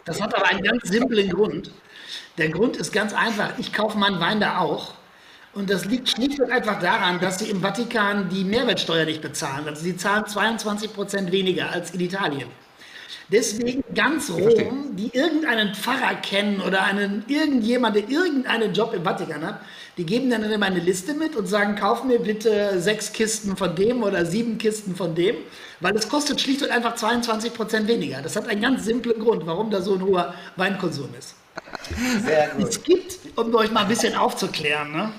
[0.05, 1.71] Das hat aber einen ganz simplen Grund.
[2.37, 3.57] Der Grund ist ganz einfach.
[3.57, 4.95] Ich kaufe meinen Wein da auch.
[5.53, 9.67] Und das liegt schlicht und einfach daran, dass sie im Vatikan die Mehrwertsteuer nicht bezahlen.
[9.67, 12.49] Also sie zahlen 22 Prozent weniger als in Italien.
[13.31, 19.45] Deswegen ganz Rom, die irgendeinen Pfarrer kennen oder einen, irgendjemand, der irgendeinen Job im Vatikan
[19.45, 19.61] hat,
[19.97, 23.75] die geben dann immer eine Liste mit und sagen, kauf mir bitte sechs Kisten von
[23.75, 25.35] dem oder sieben Kisten von dem,
[25.79, 28.21] weil es kostet schlicht und einfach 22 Prozent weniger.
[28.21, 31.35] Das hat einen ganz simplen Grund, warum da so ein hoher Weinkonsum ist.
[32.25, 32.69] Sehr gut.
[32.69, 35.11] Es gibt, um euch mal ein bisschen aufzuklären, ne?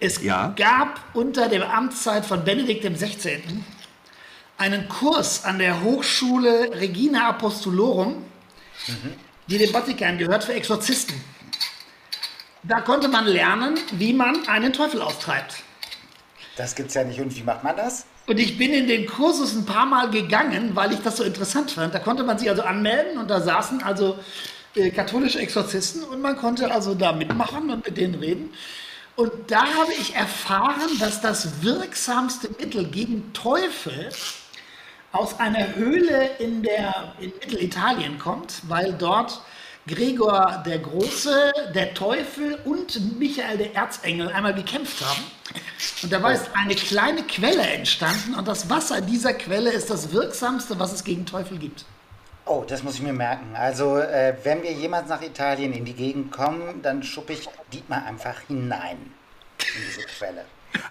[0.00, 0.52] Es Ja.
[0.56, 3.42] gab unter der Amtszeit von Benedikt XVI.
[4.58, 8.24] einen Kurs an der Hochschule Regina Apostolorum,
[9.46, 11.14] die dem Vatikan gehört, für Exorzisten.
[12.62, 15.62] Da konnte man lernen, wie man einen Teufel austreibt.
[16.56, 17.20] Das gibt's ja nicht.
[17.20, 18.04] Und wie macht man das?
[18.26, 21.70] Und ich bin in den Kursus ein paar Mal gegangen, weil ich das so interessant
[21.70, 21.94] fand.
[21.94, 24.18] Da konnte man sich also anmelden und da saßen also
[24.76, 28.50] äh, katholische Exorzisten und man konnte also da mitmachen und mit denen reden.
[29.16, 34.08] Und da habe ich erfahren, dass das wirksamste Mittel gegen Teufel
[35.12, 39.42] aus einer Höhle in, der, in Mittelitalien kommt, weil dort
[39.86, 45.24] Gregor der Große, der Teufel und Michael der Erzengel einmal gekämpft haben.
[46.02, 50.78] Und dabei ist eine kleine Quelle entstanden und das Wasser dieser Quelle ist das wirksamste,
[50.78, 51.84] was es gegen Teufel gibt.
[52.52, 53.54] Oh, das muss ich mir merken.
[53.54, 58.04] Also, äh, wenn wir jemals nach Italien in die Gegend kommen, dann schuppe ich Dietmar
[58.04, 60.44] einfach hinein in diese Quelle.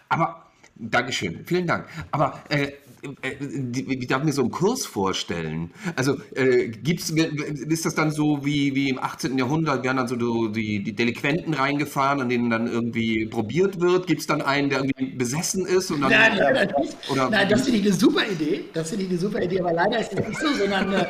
[0.08, 0.46] Aber,
[0.76, 1.90] Dankeschön, vielen Dank.
[2.12, 2.72] Aber äh,
[3.02, 5.72] ich darf mir so einen Kurs vorstellen.
[5.96, 9.38] Also äh, gibt's, ist das dann so wie, wie im 18.
[9.38, 14.08] Jahrhundert, werden dann so die, die Delinquenten reingefahren, an denen dann irgendwie probiert wird?
[14.08, 15.92] Gibt es dann einen, der irgendwie besessen ist?
[15.92, 16.74] Und dann, Nein, nein, nein,
[17.12, 18.66] Oder- nein, das finde ich eine super Idee.
[18.74, 21.06] Das finde ich eine super Idee, aber leider ist das nicht so, sondern äh,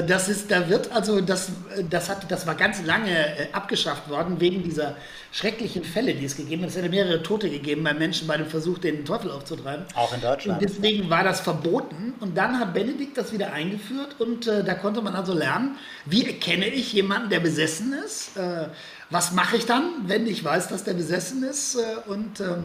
[0.00, 4.08] das ist, da wird also das, äh, das hat, das war ganz lange äh, abgeschafft
[4.08, 4.96] worden wegen dieser
[5.32, 6.70] schrecklichen Fälle, die es gegeben hat.
[6.70, 9.84] Es hätte mehrere Tote gegeben bei Menschen bei dem Versuch, den Teufel aufzutreiben.
[9.94, 10.62] Auch in Deutschland.
[10.62, 14.74] Und deswegen war das verboten und dann hat Benedikt das wieder eingeführt und äh, da
[14.74, 15.76] konnte man also lernen,
[16.06, 18.68] wie erkenne ich jemanden, der besessen ist, äh,
[19.10, 22.64] was mache ich dann, wenn ich weiß, dass der besessen ist äh, und ähm,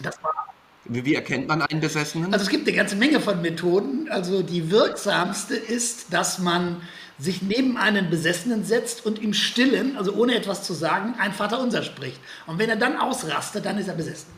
[0.00, 0.51] das war
[0.84, 2.32] wie, wie erkennt man einen Besessenen?
[2.32, 4.08] also es gibt eine ganze Menge von Methoden.
[4.10, 6.80] Also die wirksamste ist, dass man
[7.18, 11.82] sich neben einen Besessenen setzt und im Stillen, also ohne etwas zu sagen, ein Vaterunser
[11.82, 12.20] spricht.
[12.46, 14.30] Und wenn er dann ausrastet, dann ist er besessen.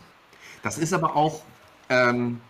[0.62, 1.42] Das ist aber auch,
[1.88, 2.40] ähm,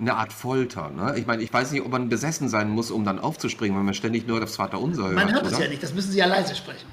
[0.00, 0.90] eine Art Folter.
[0.90, 1.14] Ne?
[1.16, 3.94] Ich meine, ich weiß nicht, ob man besessen sein muss, um dann aufzuspringen, wenn man
[3.94, 5.14] ständig nur das Vaterunser hört.
[5.14, 6.86] Man hört es ja nicht, das müssen Sie ja leise sprechen.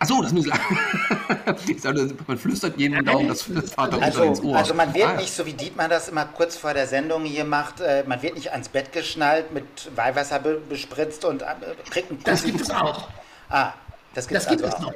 [0.00, 0.52] Achso, das müssen
[2.26, 4.56] Man flüstert jedem Daumen das, das Vaterunser Also, ins Ohr.
[4.56, 7.44] also man wird Ah, nicht, so wie Dietmar das immer kurz vor der Sendung hier
[7.44, 9.64] macht, äh, man wird nicht ans Bett geschnallt, mit
[9.96, 11.46] Weihwasser be bespritzt und äh,
[11.90, 13.08] kriegt einen Das gibt es auch.
[13.50, 13.72] Ah,
[14.14, 14.92] das gibt Das es gibt also es auch.
[14.92, 14.94] noch.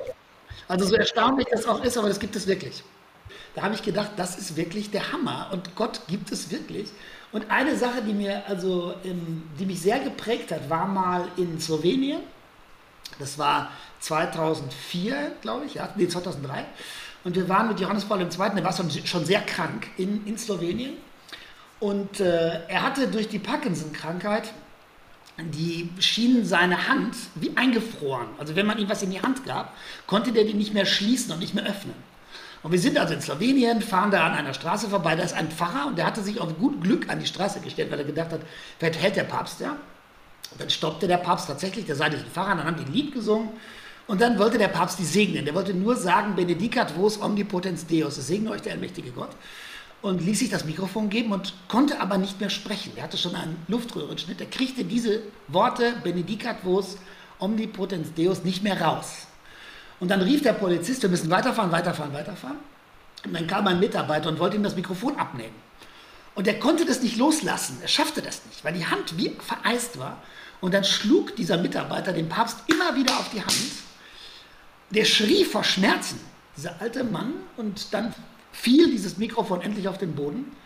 [0.69, 2.83] Also so erstaunlich das auch ist, aber das gibt es wirklich.
[3.55, 6.91] Da habe ich gedacht, das ist wirklich der Hammer und Gott gibt es wirklich.
[7.33, 11.59] Und eine Sache, die mir also, ähm, die mich sehr geprägt hat, war mal in
[11.61, 12.21] Slowenien.
[13.19, 16.65] Das war 2004, glaube ich, ja, nee, 2003.
[17.25, 20.95] Und wir waren mit Johannes Paul II., der war schon, sehr krank in, in Slowenien.
[21.79, 24.53] Und äh, er hatte durch die Parkinson-Krankheit
[25.39, 28.29] die schienen seine Hand wie eingefroren.
[28.39, 29.75] Also wenn man ihm was in die Hand gab,
[30.07, 31.95] konnte der die nicht mehr schließen und nicht mehr öffnen.
[32.63, 35.51] Und wir sind also in Slowenien, fahren da an einer Straße vorbei, da ist ein
[35.51, 38.31] Pfarrer und der hatte sich auf gut Glück an die Straße gestellt, weil er gedacht
[38.31, 38.43] hat,
[38.79, 39.77] vielleicht hält der Papst ja.
[40.53, 43.13] Und dann stoppte der Papst tatsächlich, der sah diesen Pfarrer, dann haben die ein Lied
[43.13, 43.51] gesungen
[44.07, 45.45] und dann wollte der Papst die segnen.
[45.45, 49.31] Der wollte nur sagen, Benedicat vos omnipotens Deus, es segne euch der allmächtige Gott.
[50.03, 52.93] Und ließ sich das Mikrofon geben und konnte aber nicht mehr sprechen.
[52.97, 54.41] Er hatte schon einen Luftröhrenschnitt.
[54.41, 56.99] Er kriegte diese Worte, Benedicat vos
[57.39, 59.29] omnipotens Deus, nicht mehr raus.
[60.01, 62.57] Und dann rief der Polizist, wir müssen weiterfahren, weiterfahren, weiterfahren.
[63.25, 65.55] Und dann kam ein Mitarbeiter und wollte ihm das Mikrofon abnehmen.
[66.35, 67.79] Und er konnte das nicht loslassen.
[67.83, 70.21] Er schaffte das nicht, weil die Hand wie vereist war.
[70.63, 73.53] Und dann schlug dieser Mitarbeiter den Papst immer wieder auf die Hand.
[74.91, 76.21] Der schrie vor Schmerzen,
[76.57, 77.35] dieser alte Mann.
[77.57, 78.15] Und dann
[78.53, 80.57] fiel dieses Mikrofon endlich auf den Boden.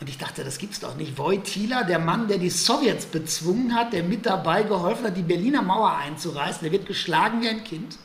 [0.00, 1.18] Und ich dachte, das gibt's doch nicht.
[1.18, 5.62] Wojtyla, der Mann, der die Sowjets bezwungen hat, der mit dabei geholfen hat, die Berliner
[5.62, 7.98] Mauer einzureißen, der wird geschlagen wie ein Kind.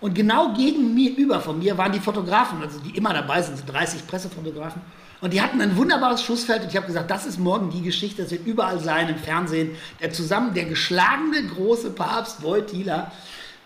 [0.00, 3.56] Und genau gegen mir, über von mir, waren die Fotografen, also die immer dabei sind,
[3.56, 4.80] sind 30 Pressefotografen.
[5.20, 8.22] Und die hatten ein wunderbares Schussfeld und ich habe gesagt, das ist morgen die Geschichte,
[8.22, 9.70] das wird überall sein im Fernsehen.
[10.00, 13.10] Der zusammen, der geschlagene große Papst Wojtyla,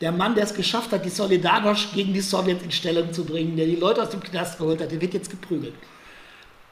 [0.00, 3.56] der Mann, der es geschafft hat, die Solidarność gegen die Sowjets in Stellung zu bringen,
[3.56, 5.74] der die Leute aus dem Knast geholt hat, der wird jetzt geprügelt.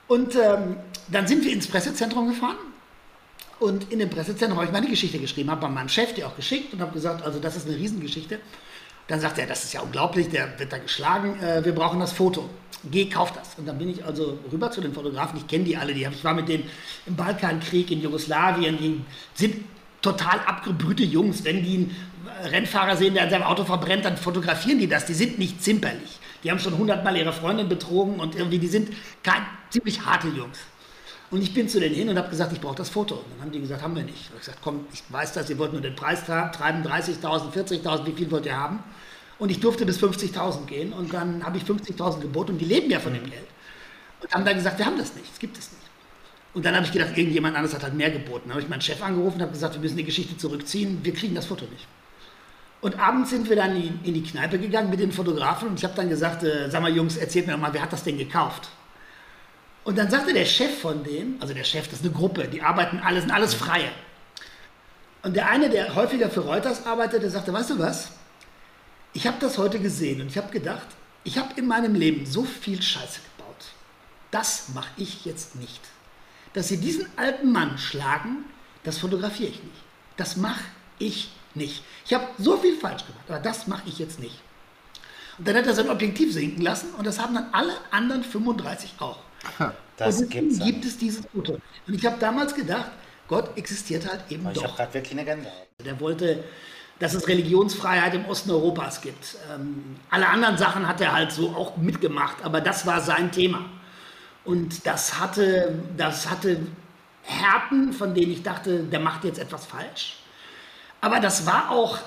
[0.07, 0.77] Und ähm,
[1.09, 2.57] dann sind wir ins Pressezentrum gefahren.
[3.59, 6.37] Und in dem Pressezentrum habe ich meine Geschichte geschrieben, habe bei meinem Chef die auch
[6.37, 8.39] geschickt und habe gesagt, also das ist eine Riesengeschichte.
[9.09, 12.13] Dann sagt er, das ist ja unglaublich, der wird da geschlagen, äh, wir brauchen das
[12.13, 12.49] Foto.
[12.91, 13.55] Geh, kauf das.
[13.57, 16.13] Und dann bin ich also rüber zu den Fotografen, ich kenne die alle, die hab,
[16.13, 16.65] ich war mit denen
[17.07, 19.01] im Balkankrieg, in Jugoslawien, die
[19.35, 19.65] sind
[20.03, 21.45] total abgebrühte Jungs.
[21.45, 21.97] Wenn die einen
[22.45, 25.07] Rennfahrer sehen, der in seinem Auto verbrennt, dann fotografieren die das.
[25.07, 26.19] Die sind nicht zimperlich.
[26.45, 28.93] Die haben schon hundertmal ihre Freundin betrogen und irgendwie, die sind
[29.23, 30.59] kein, ziemlich harte Jungs.
[31.31, 33.17] Und ich bin zu denen hin und habe gesagt, ich brauche das Foto.
[33.17, 34.21] Und dann haben die gesagt, haben wir nicht.
[34.21, 38.07] Ich habe gesagt, komm, ich weiß das, ihr wollt nur den Preis treiben, 30.000, 40.000,
[38.07, 38.79] wie viel wollt ihr haben?
[39.39, 42.91] Und ich durfte bis 50.000 gehen und dann habe ich 50.000 geboten und die leben
[42.91, 43.47] ja von dem Geld.
[44.21, 45.83] Und haben dann gesagt, wir haben das nicht, es gibt es nicht.
[46.55, 48.45] Und dann habe ich gedacht, irgendjemand anderes hat halt mehr geboten.
[48.45, 51.13] Dann habe ich meinen Chef angerufen und habe gesagt, wir müssen die Geschichte zurückziehen, wir
[51.13, 51.87] kriegen das Foto nicht.
[52.81, 55.85] Und abends sind wir dann in, in die Kneipe gegangen mit den Fotografen und ich
[55.85, 58.17] habe dann gesagt, äh, sag mal Jungs, erzählt mir doch mal, wer hat das denn
[58.17, 58.69] gekauft?
[59.87, 62.61] Und dann sagte der Chef von denen, also der Chef, das ist eine Gruppe, die
[62.61, 63.93] arbeiten alle, sind alles Freie.
[65.23, 68.09] Und der eine, der häufiger für Reuters arbeitete, sagte, weißt du was?
[69.13, 70.89] Ich habe das heute gesehen und ich habe gedacht,
[71.23, 73.65] ich habe in meinem Leben so viel Scheiße gebaut.
[74.33, 75.81] Das mache ich jetzt nicht.
[76.53, 78.45] Dass sie diesen alten Mann schlagen,
[78.83, 79.83] das fotografiere ich nicht.
[80.17, 80.65] Das mache
[80.99, 81.85] ich nicht.
[82.07, 84.41] Ich habe so viel falsch gemacht, aber das mache ich jetzt nicht.
[85.39, 88.95] Und dann hat er sein Objektiv sinken lassen und das haben dann alle anderen 35
[88.99, 89.26] auch.
[89.97, 91.55] Das und gibt's gibt es dieses Foto.
[91.87, 92.91] Und ich habe damals gedacht,
[93.29, 94.77] Gott existiert halt eben Ich habe doch.
[94.77, 95.67] gerade wirklich eine Gänsehaut.
[95.85, 96.45] Der wollte,
[96.99, 99.37] dass es Religionsfreiheit im Osten Europas gibt.
[99.53, 103.65] Ähm, alle anderen Sachen hat er halt so auch mitgemacht, aber das war sein Thema.
[104.45, 106.61] Und das hatte, das hatte
[107.23, 110.19] Härten, von denen ich dachte, der macht jetzt etwas falsch.
[111.01, 111.99] Aber das war auch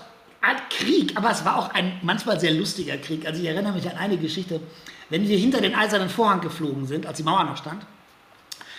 [0.42, 3.26] ein Krieg, aber es war auch ein manchmal sehr lustiger Krieg.
[3.26, 4.62] Also ich erinnere mich an eine Geschichte,
[5.10, 7.84] wenn wir hinter den eisernen Vorhang geflogen sind, als die Mauer noch stand,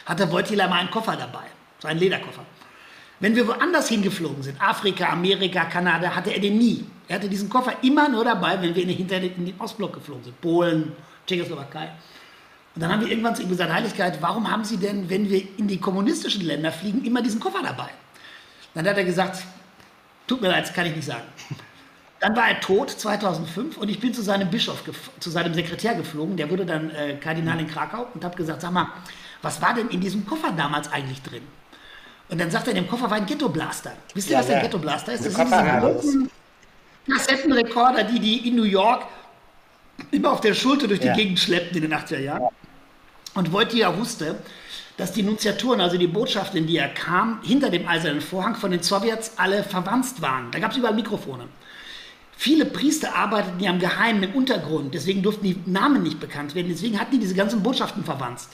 [0.07, 1.45] hatte Wojtyla mal einen Koffer dabei,
[1.79, 2.45] so einen Lederkoffer.
[3.21, 6.87] Wenn wir woanders hingeflogen sind, Afrika, Amerika, Kanada, hatte er den nie.
[7.07, 9.93] Er hatte diesen Koffer immer nur dabei, wenn wir in den, hinter in den Ostblock
[9.93, 10.93] geflogen sind, Polen,
[11.27, 11.91] Tschechoslowakei.
[12.75, 15.43] Und dann haben wir irgendwann zu ihm gesagt, Heiligkeit, warum haben Sie denn, wenn wir
[15.59, 17.91] in die kommunistischen Länder fliegen, immer diesen Koffer dabei?
[18.75, 19.43] Dann hat er gesagt,
[20.27, 21.25] tut mir leid, das kann ich nicht sagen.
[22.21, 24.83] Dann war er tot 2005 und ich bin zu seinem Bischof,
[25.19, 28.73] zu seinem Sekretär geflogen, der wurde dann äh, Kardinal in Krakau und habe gesagt, sag
[28.73, 28.89] mal,
[29.41, 31.43] was war denn in diesem Koffer damals eigentlich drin?
[32.29, 33.93] Und dann sagt er, in dem Koffer war ein Ghetto-Blaster.
[34.15, 34.63] Wisst ihr, Ja, was ein ja.
[34.63, 35.21] Ghetto-Blaster ist?
[35.21, 36.31] Ein Das sind diese großen
[37.11, 39.05] Kassettenrekorder, die die in New York
[40.11, 41.15] immer auf der Schulter durch die Ja.
[41.15, 42.49] Gegend schleppten in den 80er Jahren.
[43.35, 44.37] Und Wojtyla wusste,
[44.97, 48.71] dass die Nunziaturen, also die Botschaften, in die er kam, hinter dem eisernen Vorhang von
[48.71, 50.51] den Sowjets alle verwanzt waren.
[50.51, 51.45] Da gab es überall Mikrofone.
[52.43, 56.69] Viele Priester arbeiteten ja im Geheimen im Untergrund, deswegen durften die Namen nicht bekannt werden,
[56.71, 58.49] deswegen hatten die diese ganzen Botschaften verwanzt.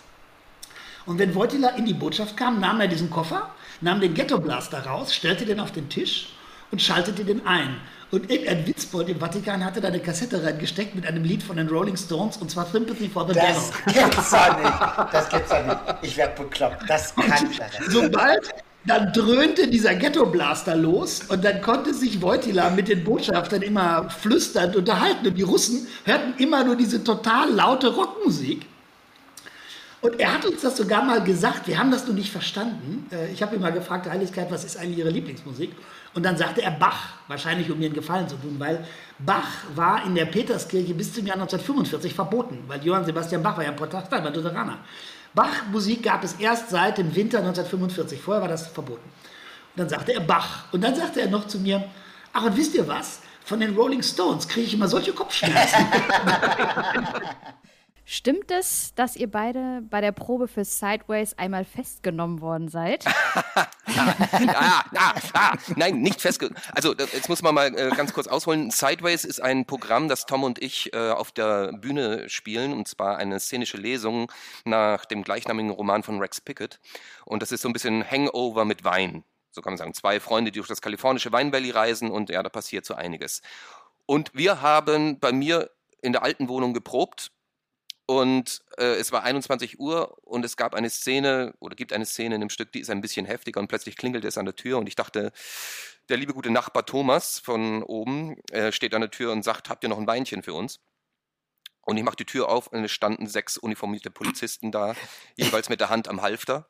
[1.06, 3.48] Und wenn Wojtyla in die Botschaft kam, nahm er diesen Koffer,
[3.80, 6.30] nahm den Ghetto-Blaster raus, stellte den auf den Tisch
[6.72, 7.76] und schaltete den ein.
[8.10, 11.68] Und irgendein Witzbold im Vatikan hatte da eine Kassette reingesteckt mit einem Lied von den
[11.68, 14.02] Rolling Stones und zwar Sympathy for the Das Devil.
[14.02, 15.14] gibt's doch nicht.
[15.14, 15.78] Das gibt's doch nicht.
[16.02, 16.90] Ich werd bekloppt.
[16.90, 17.62] Das kann ich nicht.
[17.86, 18.52] Sobald
[18.86, 24.76] dann dröhnte dieser Ghetto-Blaster los und dann konnte sich Wojtyla mit den Botschaftern immer flüsternd
[24.76, 28.66] unterhalten und die Russen hörten immer nur diese total laute Rockmusik.
[30.02, 33.06] Und er hat uns das sogar mal gesagt, wir haben das nur nicht verstanden.
[33.10, 35.72] Äh, Ich habe ihn mal gefragt, Heiligkeit, was ist eigentlich Ihre Lieblingsmusik?
[36.14, 38.84] Und dann sagte er Bach, wahrscheinlich um mir einen Gefallen zu tun, weil
[39.18, 43.64] Bach war in der Peterskirche bis zum Jahr 1945 verboten, weil Johann Sebastian Bach war
[43.64, 44.78] ja ein Protestant, war Lutheraner.
[45.36, 49.04] Bach-Musik gab es erst seit dem Winter 1945, vorher war das verboten.
[49.04, 50.64] Und dann sagte er Bach.
[50.72, 51.84] Und dann sagte er noch zu mir,
[52.32, 53.20] ach und wisst ihr was?
[53.44, 55.86] Von den Rolling Stones kriege ich immer solche Kopfschmerzen.
[58.08, 63.04] Stimmt es, dass ihr beide bei der Probe für Sideways einmal festgenommen worden seid?
[63.56, 63.66] ah,
[64.94, 66.50] ah, ah, nein, nicht festge...
[66.72, 68.70] Also das- jetzt muss man mal äh, ganz kurz ausholen.
[68.70, 73.16] Sideways ist ein Programm, das Tom und ich äh, auf der Bühne spielen, und zwar
[73.16, 74.30] eine szenische Lesung
[74.64, 76.78] nach dem gleichnamigen Roman von Rex Pickett.
[77.24, 79.24] Und das ist so ein bisschen Hangover mit Wein.
[79.50, 79.94] So kann man sagen.
[79.94, 83.42] Zwei Freunde, die durch das kalifornische Weinvalley reisen und ja, da passiert so einiges.
[84.06, 87.32] Und wir haben bei mir in der alten Wohnung geprobt
[88.06, 92.36] und äh, es war 21 Uhr und es gab eine Szene oder gibt eine Szene
[92.36, 94.78] in dem Stück, die ist ein bisschen heftiger und plötzlich klingelt es an der Tür
[94.78, 95.32] und ich dachte,
[96.08, 99.82] der liebe gute Nachbar Thomas von oben äh, steht an der Tür und sagt, habt
[99.82, 100.78] ihr noch ein Weinchen für uns?
[101.88, 104.94] Und ich mache die Tür auf und es standen sechs uniformierte Polizisten da,
[105.36, 106.68] jeweils mit der Hand am Halfter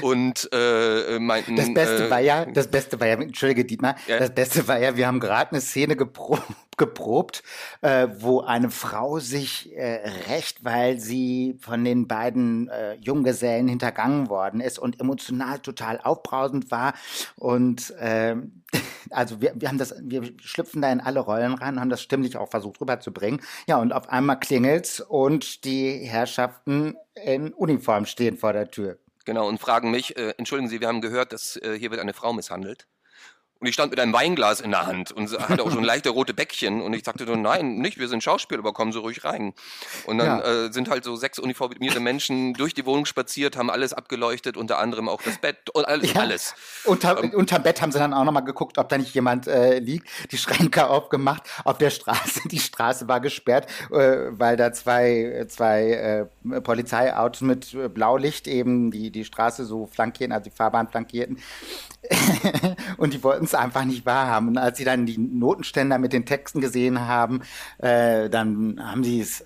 [0.00, 1.56] und äh, meinten...
[1.56, 4.18] Das Beste äh, war ja, das Beste war ja, entschuldige Dietmar, Ja.
[4.20, 6.38] das Beste war ja, wir haben gerade eine Szene gepro
[6.76, 7.42] geprobt,
[7.80, 14.28] äh, wo eine Frau sich äh, rächt, weil sie von den beiden äh, Junggesellen hintergangen
[14.28, 16.94] worden ist und emotional total aufbrausend war.
[17.36, 18.62] Und ähm,
[19.10, 22.02] also wir, wir haben das, wir schlüpfen da in alle Rollen rein und haben das
[22.02, 23.40] stimmlich auch versucht rüberzubringen.
[23.66, 28.98] Ja, und auf einmal klingelt's und die Herrschaften in Uniform stehen vor der Tür.
[29.24, 32.12] Genau, und fragen mich, äh, entschuldigen Sie, wir haben gehört, dass äh, hier wird eine
[32.12, 32.86] Frau misshandelt.
[33.64, 36.34] Und ich stand mit einem Weinglas in der Hand und hatte auch schon leichte rote
[36.34, 36.82] Bäckchen.
[36.82, 39.54] Und ich sagte so, nein, nicht, wir sind Schauspieler, aber kommen Sie ruhig rein.
[40.04, 40.66] Und dann Ja.
[40.66, 44.76] äh, sind halt so sechs uniformierte Menschen durch die Wohnung spaziert, haben alles abgeleuchtet, unter
[44.80, 46.12] anderem auch das Bett und alles.
[46.12, 46.20] Ja.
[46.20, 46.54] alles.
[46.84, 50.10] Unter, unterm Bett haben sie dann auch nochmal geguckt, ob da nicht jemand äh, liegt.
[50.30, 51.44] Die Schränke aufgemacht.
[51.64, 57.72] Auf der Straße, die Straße war gesperrt, äh, weil da zwei, zwei äh, Polizeiautos mit
[57.72, 61.38] äh, Blaulicht eben die, die Straße so flankieren, also die Fahrbahn flankierten.
[62.98, 64.48] und die wollten es einfach nicht wahrhaben.
[64.48, 67.42] Und als sie dann die Notenständer mit den Texten gesehen haben,
[67.78, 69.44] äh, dann haben sie es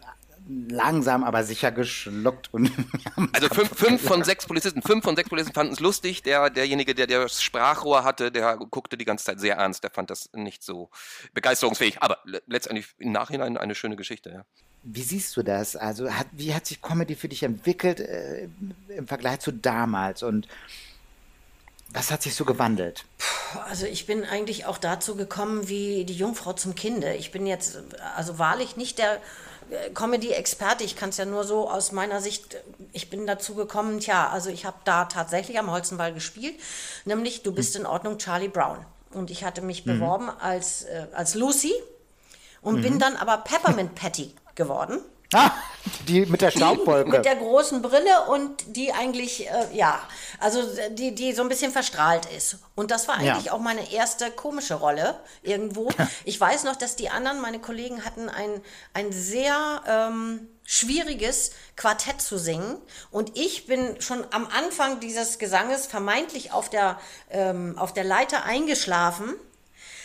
[0.71, 2.71] langsam aber sicher geschluckt und
[3.35, 6.23] Also fünf, fünf von sechs Polizisten, fünf von sechs Polizisten fanden es lustig.
[6.23, 9.85] Der, derjenige, der das Sprachrohr hatte, der guckte die ganze Zeit sehr ernst.
[9.85, 10.89] Der fand das nicht so
[11.35, 12.03] begeisterungsfähig.
[12.03, 14.45] Aber le- letztendlich im Nachhinein eine schöne Geschichte, ja.
[14.85, 15.77] Wie siehst du das?
[15.77, 18.49] Also hat, wie hat sich Comedy für dich entwickelt äh,
[18.97, 20.49] im Vergleich zu damals und
[21.91, 23.05] was hat sich so gewandelt?
[23.69, 27.15] Also ich bin eigentlich auch dazu gekommen wie die Jungfrau zum Kinde.
[27.15, 27.79] Ich bin jetzt
[28.17, 29.15] also wahrlich nicht der
[29.71, 30.85] äh, Comedy-Experte.
[30.85, 32.61] Ich kann es ja nur so aus meiner Sicht, äh,
[32.93, 36.55] ich bin dazu gekommen, tja, also ich habe da tatsächlich am Holzenball gespielt,
[37.05, 38.85] nämlich Du bist in Ordnung, Charlie Brown.
[39.13, 39.93] Und ich hatte mich Mhm.
[39.99, 41.73] beworben als, äh, als Lucy
[42.61, 42.99] und bin Mhm.
[42.99, 45.01] dann aber Peppermint Patty geworden.
[45.33, 45.51] Ah,
[46.09, 47.11] die mit der Staubwolke.
[47.11, 50.01] Mit der großen Brille und die eigentlich, äh, ja,
[50.41, 52.59] also die, die so ein bisschen verstrahlt ist.
[52.75, 53.35] Und das war Ja.
[53.35, 55.91] eigentlich auch meine erste komische Rolle irgendwo.
[56.25, 58.61] Ich weiß noch, dass die anderen, meine Kollegen, hatten ein,
[58.95, 62.77] ein sehr ähm, schwieriges Quartett zu singen.
[63.11, 66.99] Und ich bin schon am Anfang dieses Gesanges vermeintlich auf der,
[67.31, 69.35] ähm, auf der Leiter eingeschlafen.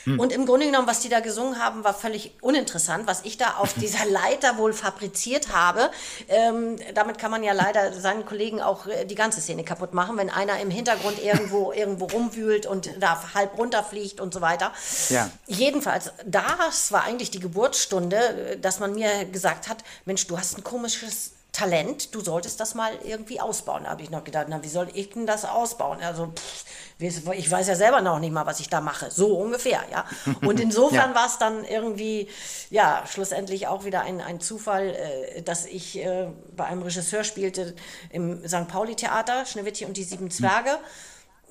[0.05, 0.19] Hm.
[0.19, 3.07] Und im Grunde genommen, was die da gesungen haben, war völlig uninteressant.
[3.07, 5.89] Was ich da auf dieser Leiter wohl fabriziert habe,
[6.27, 10.17] ähm, damit kann man ja leider seinen Kollegen auch äh, die ganze Szene kaputt machen,
[10.17, 14.71] wenn einer im Hintergrund irgendwo, irgendwo rumwühlt und da halb runterfliegt und so weiter.
[15.09, 15.29] Ja.
[15.47, 20.57] Jedenfalls, das war eigentlich die Geburtsstunde, äh, dass man mir gesagt hat, Mensch, du hast
[20.57, 23.83] ein komisches Talent, du solltest das mal irgendwie ausbauen.
[23.83, 25.99] Da habe ich noch gedacht, na, wie soll ich denn das ausbauen?
[26.01, 26.65] Also, pff,
[26.99, 29.11] ich weiß ja selber noch nicht mal, was ich da mache.
[29.11, 30.03] So ungefähr, ja.
[30.41, 31.15] Und insofern Ja.
[31.15, 32.27] war es dann irgendwie,
[32.71, 37.75] ja, schlussendlich auch wieder ein, ein Zufall, äh, dass ich äh, bei einem Regisseur spielte
[38.09, 38.67] im St.
[38.67, 40.79] Pauli-Theater, Schneewittchen und die sieben Zwerge.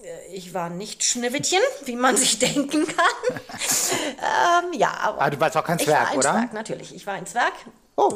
[0.02, 3.38] Äh, Ich war nicht Schneewittchen, wie man sich denken kann.
[4.64, 6.32] ähm, ja, aber Ah, du warst auch kein ich Zwerg, war ein oder?
[6.32, 6.92] Zwerg, natürlich.
[6.94, 7.52] Ich war ein Zwerg.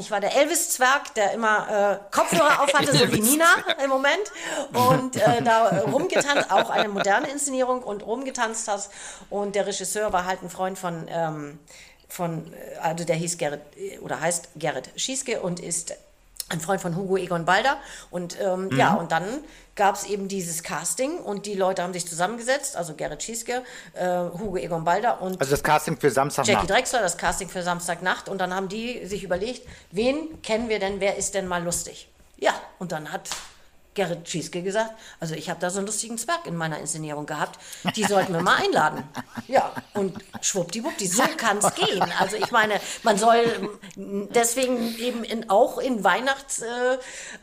[0.00, 3.46] Ich war der Elvis-Zwerg, der immer äh, Kopfhörer aufhatte, so wie Nina
[3.84, 4.32] im Moment.
[4.72, 8.90] Und äh, da äh, rumgetanzt, auch eine moderne Inszenierung und rumgetanzt hast.
[9.28, 11.58] Und der Regisseur war halt ein Freund von, ähm,
[12.08, 15.94] von äh, also der hieß Gerrit, äh, oder heißt Gerrit Schieske und ist
[16.48, 17.76] ein Freund von Hugo Egon Balder.
[18.10, 18.76] Und ähm, Mhm.
[18.78, 19.24] ja, und dann
[19.74, 23.62] gab es eben dieses Casting und die Leute haben sich zusammengesetzt, also Gerrit Schieske,
[23.94, 24.06] äh,
[24.38, 26.54] Hugo Egon Balder und Also das Casting für Samstagnacht.
[26.54, 28.28] Jackie Drexler, das Casting für Samstagnacht.
[28.28, 32.08] Und dann haben die sich überlegt, wen kennen wir denn, wer ist denn mal lustig?
[32.38, 33.28] Ja, und dann hat
[33.96, 37.58] Gerrit Schieske gesagt, also ich habe da so einen lustigen Zwerg in meiner Inszenierung gehabt,
[37.96, 39.02] die sollten wir mal einladen.
[39.48, 42.04] Ja, und schwuppdiwuppdi, so kann es gehen.
[42.18, 46.62] Also ich meine, man soll ähm, deswegen eben in, auch in Weihnachts...
[46.62, 46.98] Äh,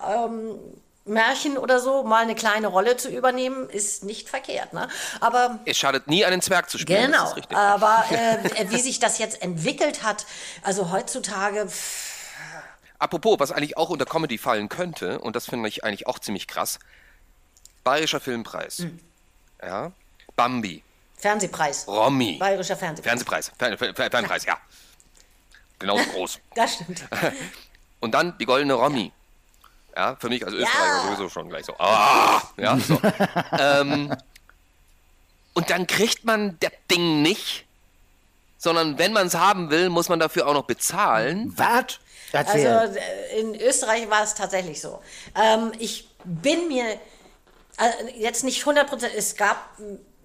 [0.05, 0.59] ähm,
[1.05, 4.71] oder so mal eine kleine Rolle zu übernehmen, ist nicht verkehrt.
[4.73, 4.87] Ne?
[5.19, 7.07] Aber Es schadet nie, einen Zwerg zu spielen.
[7.11, 7.57] Genau, Das ist richtig.
[7.57, 10.25] aber äh, wie sich das jetzt entwickelt hat,
[10.61, 12.12] also heutzutage, pff,
[13.03, 16.47] Apropos, was eigentlich auch unter Comedy fallen könnte, und das finde ich eigentlich auch ziemlich
[16.47, 16.79] krass,
[17.83, 18.77] Bayerischer Filmpreis.
[18.77, 18.97] Hm.
[19.61, 19.91] Ja.
[20.37, 20.81] Bambi.
[21.17, 21.85] Fernsehpreis.
[21.85, 22.37] Romy.
[22.37, 23.09] Bayerischer Fernsehpreis.
[23.09, 23.51] Fernsehpreis.
[23.59, 24.57] Fer Fer Fer Fernpreis, ja.
[25.79, 26.39] Genauso groß.
[26.55, 27.03] Das stimmt.
[27.99, 29.11] Und dann die goldene Romy.
[29.97, 30.61] Ja, für mich als Ja.
[30.61, 31.75] Österreicher sowieso schon gleich so.
[31.79, 33.01] Ah, ja, so.
[33.59, 34.15] ähm,
[35.53, 37.65] und dann kriegt man das Ding nicht,
[38.57, 41.51] sondern wenn man es haben will, muss man dafür auch noch bezahlen.
[41.57, 41.99] Was?
[42.33, 44.99] Also äh, in Österreich war es tatsächlich so.
[45.39, 46.97] Ähm, ich bin mir äh,
[48.17, 49.57] jetzt nicht 100 Prozent, es gab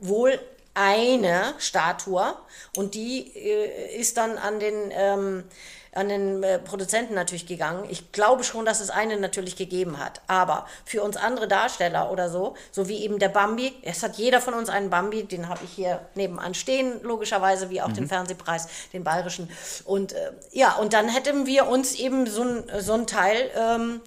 [0.01, 0.41] wohl
[0.75, 2.35] eine Statue
[2.77, 5.45] und die äh, ist dann an den, ähm,
[5.93, 7.85] an den äh, Produzenten natürlich gegangen.
[7.91, 10.21] Ich glaube schon, dass es eine natürlich gegeben hat.
[10.29, 14.41] Aber für uns andere Darsteller oder so, so wie eben der Bambi, es hat jeder
[14.41, 18.09] von uns einen Bambi, den habe ich hier nebenan stehen, logischerweise, wie auch den Mhm.
[18.09, 19.51] Fernsehpreis, den bayerischen.
[19.85, 24.01] Und äh, ja, und dann hätten wir uns eben so ein, so ein Teil ähm,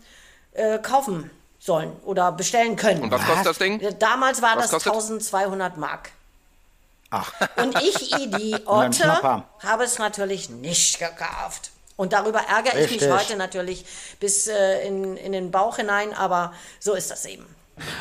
[0.53, 3.03] äh, kaufen sollen oder bestellen können.
[3.03, 3.81] Und was kostet das Ding?
[3.99, 4.93] Damals war Was das kostet?
[4.93, 6.11] 1200 Mark.
[7.11, 7.33] Ach.
[7.57, 11.71] Und ich, Ein Idiote, habe es natürlich nicht gekauft.
[11.97, 13.11] Und darüber ärgere ich mich Richtig.
[13.11, 13.85] heute natürlich
[14.19, 17.45] bis äh, in, in den Bauch hinein, aber so ist das eben.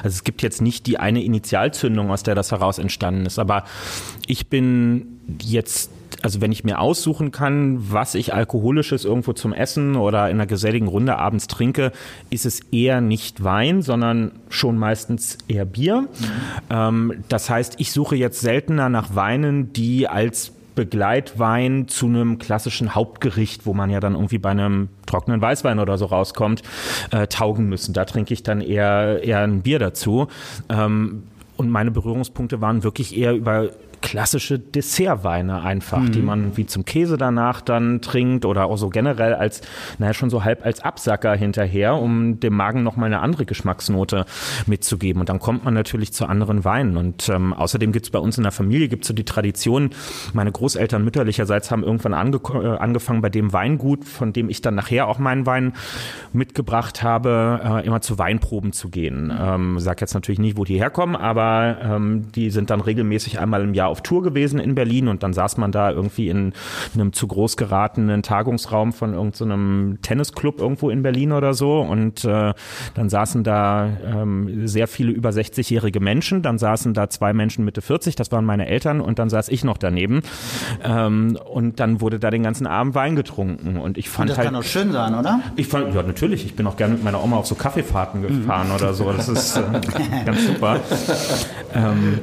[0.03, 3.65] Also es gibt jetzt nicht die eine Initialzündung, aus der das heraus entstanden ist, aber
[4.27, 5.91] ich bin jetzt,
[6.23, 10.47] also wenn ich mir aussuchen kann, was ich alkoholisches irgendwo zum Essen oder in einer
[10.47, 11.93] geselligen Runde abends trinke,
[12.31, 16.09] ist es eher nicht Wein, sondern schon meistens eher Bier.
[16.71, 22.95] Ähm, das heißt, ich suche jetzt seltener nach Weinen, die als Begleitwein zu einem klassischen
[22.95, 26.63] Hauptgericht, wo man ja dann irgendwie bei einem trockenen Weißwein oder so rauskommt,
[27.11, 27.93] äh, taugen müssen.
[27.93, 30.29] Da trinke ich dann eher, eher ein Bier dazu.
[30.69, 31.25] Ähm,
[31.57, 33.69] und meine Berührungspunkte waren wirklich eher über
[34.03, 36.13] klassische Dessertweine einfach, Mhm.
[36.13, 39.61] die man wie zum Käse danach dann trinkt oder auch so generell als,
[39.99, 44.25] naja, schon so halb als Absacker hinterher, um dem Magen nochmal eine andere Geschmacksnote
[44.67, 45.21] mitzugeben.
[45.21, 46.97] Und dann kommt man natürlich zu anderen Weinen.
[46.97, 49.91] Und ähm, außerdem gibt es bei uns in der Familie gibt's so die Tradition,
[50.33, 54.75] meine Großeltern mütterlicherseits haben irgendwann ange äh, angefangen bei dem Weingut, von dem ich dann
[54.75, 55.73] nachher auch meinen Wein
[56.33, 59.33] mitgebracht habe, äh, immer zu Weinproben zu gehen.
[59.39, 63.63] Ähm, sag jetzt natürlich nicht, wo die herkommen, aber ähm, die sind dann regelmäßig einmal
[63.63, 66.53] im Jahr auf Tour gewesen in Berlin und dann saß man da irgendwie in
[66.95, 72.53] einem zu groß geratenen Tagungsraum von irgendeinem Tennisclub irgendwo in Berlin oder so und äh,
[72.95, 77.83] dann saßen da ähm, sehr viele über 60-jährige Menschen, dann saßen da zwei Menschen Mitte
[77.83, 80.23] 40, das waren meine Eltern und dann saß ich noch daneben
[80.85, 84.47] ähm, und dann wurde da den ganzen Abend Wein getrunken und ich fand das halt
[84.47, 85.41] kann doch schön sein, oder?
[85.57, 86.45] ich fand, ja, natürlich.
[86.45, 88.75] Ich bin auch gerne mit meiner Oma auf so Kaffeefahrten gefahren Mhm.
[88.75, 89.13] oder so.
[89.13, 89.63] Das ist äh,
[90.25, 90.81] ganz super.
[91.75, 92.21] Ähm,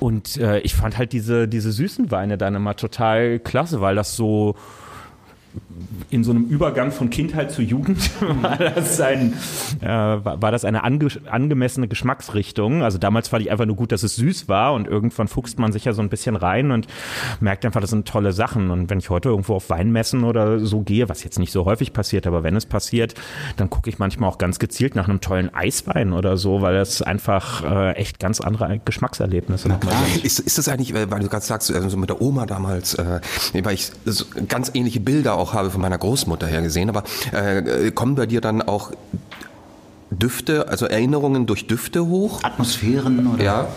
[0.00, 4.16] und äh, ich fand halt diese, diese süßen Weine dann immer total klasse, weil das
[4.16, 4.56] so
[6.10, 8.10] in so einem Übergang von Kindheit zu Jugend
[8.42, 9.34] war das, ein,
[9.80, 12.82] äh, war, das eine ange angemessene Geschmacksrichtung.
[12.82, 15.72] Also damals fand ich einfach nur gut, dass es süß war und irgendwann fuchst man
[15.72, 16.86] sich ja so ein bisschen rein und
[17.40, 18.70] merkt einfach, das sind tolle Sachen.
[18.70, 21.92] Und wenn ich heute irgendwo auf Weinmessen oder so gehe, was jetzt nicht so häufig
[21.92, 23.14] passiert, aber wenn es passiert,
[23.56, 27.02] dann gucke ich manchmal auch ganz gezielt nach einem tollen Eiswein oder so, weil das
[27.02, 30.24] einfach äh, echt ganz andere Geschmackserlebnisse nochmal sind.
[30.24, 32.94] Ist, ist das eigentlich, äh, weil du gerade sagst, äh, so mit der Oma damals,
[32.94, 33.20] äh,
[33.62, 33.90] weil ich
[34.48, 36.88] ganz ähnliche Bilder auch habe von meiner Großmutter her gesehen.
[36.88, 38.92] Aber äh, kommen bei dir dann auch
[40.10, 42.42] Düfte, also Erinnerungen durch Düfte hoch?
[42.42, 43.44] Atmosphären oder?
[43.44, 43.68] Ja.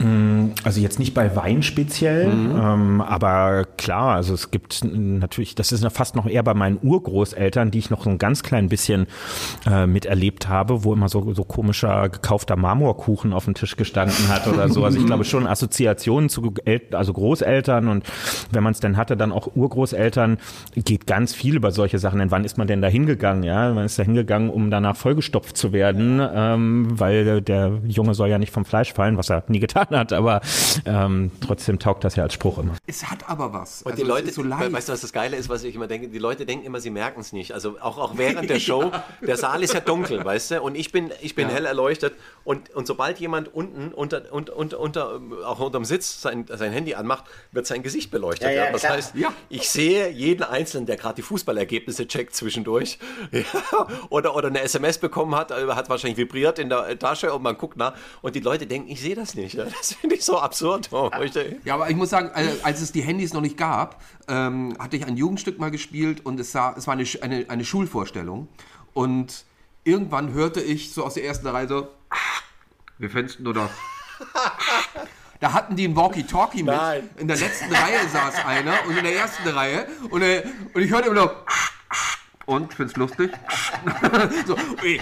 [0.00, 2.56] Mm, Also jetzt nicht bei Wein speziell, Mhm.
[2.60, 7.70] ähm, aber klar, also es gibt natürlich, das ist fast noch eher bei meinen Urgroßeltern,
[7.70, 9.06] die ich noch so ein ganz klein bisschen
[9.70, 14.46] äh, miterlebt habe, wo immer so, so komischer gekaufter Marmorkuchen auf dem Tisch gestanden hat
[14.48, 14.84] oder so.
[14.84, 18.04] Also ich glaube schon Assoziationen zu El also Großeltern und
[18.50, 20.38] wenn man es denn hatte, dann auch Urgroßeltern,
[20.76, 22.18] geht ganz viel über solche Sachen.
[22.20, 23.42] Denn wann ist man denn da hingegangen?
[23.44, 28.28] Ja, man ist da hingegangen, um danach vollgestopft zu werden, ähm, weil der Junge soll
[28.28, 30.40] ja nicht vom Fleisch fallen, was er nie getan hat, aber
[30.84, 32.74] ähm, trotzdem taugt das ja als Spruch immer.
[32.86, 33.82] Es hat aber was.
[33.82, 36.08] Und Also die Leute, so weißt du, was das Geile ist, was ich immer denke?
[36.08, 37.52] Die Leute denken immer, sie merken es nicht.
[37.52, 40.62] Also auch, auch während der Show, der Saal ist ja dunkel, weißt du?
[40.62, 41.54] Und ich bin, ich bin Ja.
[41.54, 42.14] hell erleuchtet.
[42.44, 46.94] Und, und sobald jemand unten unter, unter, unter, unter auch unterm Sitz sein, sein Handy
[46.94, 48.48] anmacht, wird sein Gesicht beleuchtet.
[48.48, 48.92] Ja, ja, das klar.
[48.94, 49.32] heißt, Ja.
[49.48, 52.98] ich sehe jeden Einzelnen, der gerade die Fußballergebnisse checkt zwischendurch.
[53.32, 57.42] Ja, oder, oder eine SMS bekommen hat, äh, hat wahrscheinlich vibriert in der Tasche und
[57.42, 57.94] man guckt nach.
[58.22, 59.54] Und die Leute denken, ich sehe das nicht.
[59.54, 60.88] Ja, Das finde ich so absurd.
[60.92, 61.10] Oh,
[61.64, 64.96] Ja, aber ich muss sagen, äh, als es die Handys noch nicht gab, ähm, hatte
[64.98, 68.48] ich ein Jugendstück mal gespielt und es, sah, es war eine, eine, eine Schulvorstellung.
[68.92, 69.44] Und
[69.84, 72.16] irgendwann hörte ich so aus der ersten Reihe so, "Ah,
[72.98, 73.70] wir fensten nur das.
[75.40, 76.74] Da hatten die ein Walkie-Talkie mit.
[76.74, 77.08] Nein.
[77.16, 79.86] In der letzten Reihe saß einer und in der ersten Reihe.
[80.10, 80.42] Und, äh,
[80.74, 81.32] und ich hörte immer noch.
[82.46, 83.30] Und, find's lustig?
[84.46, 85.00] so, ey,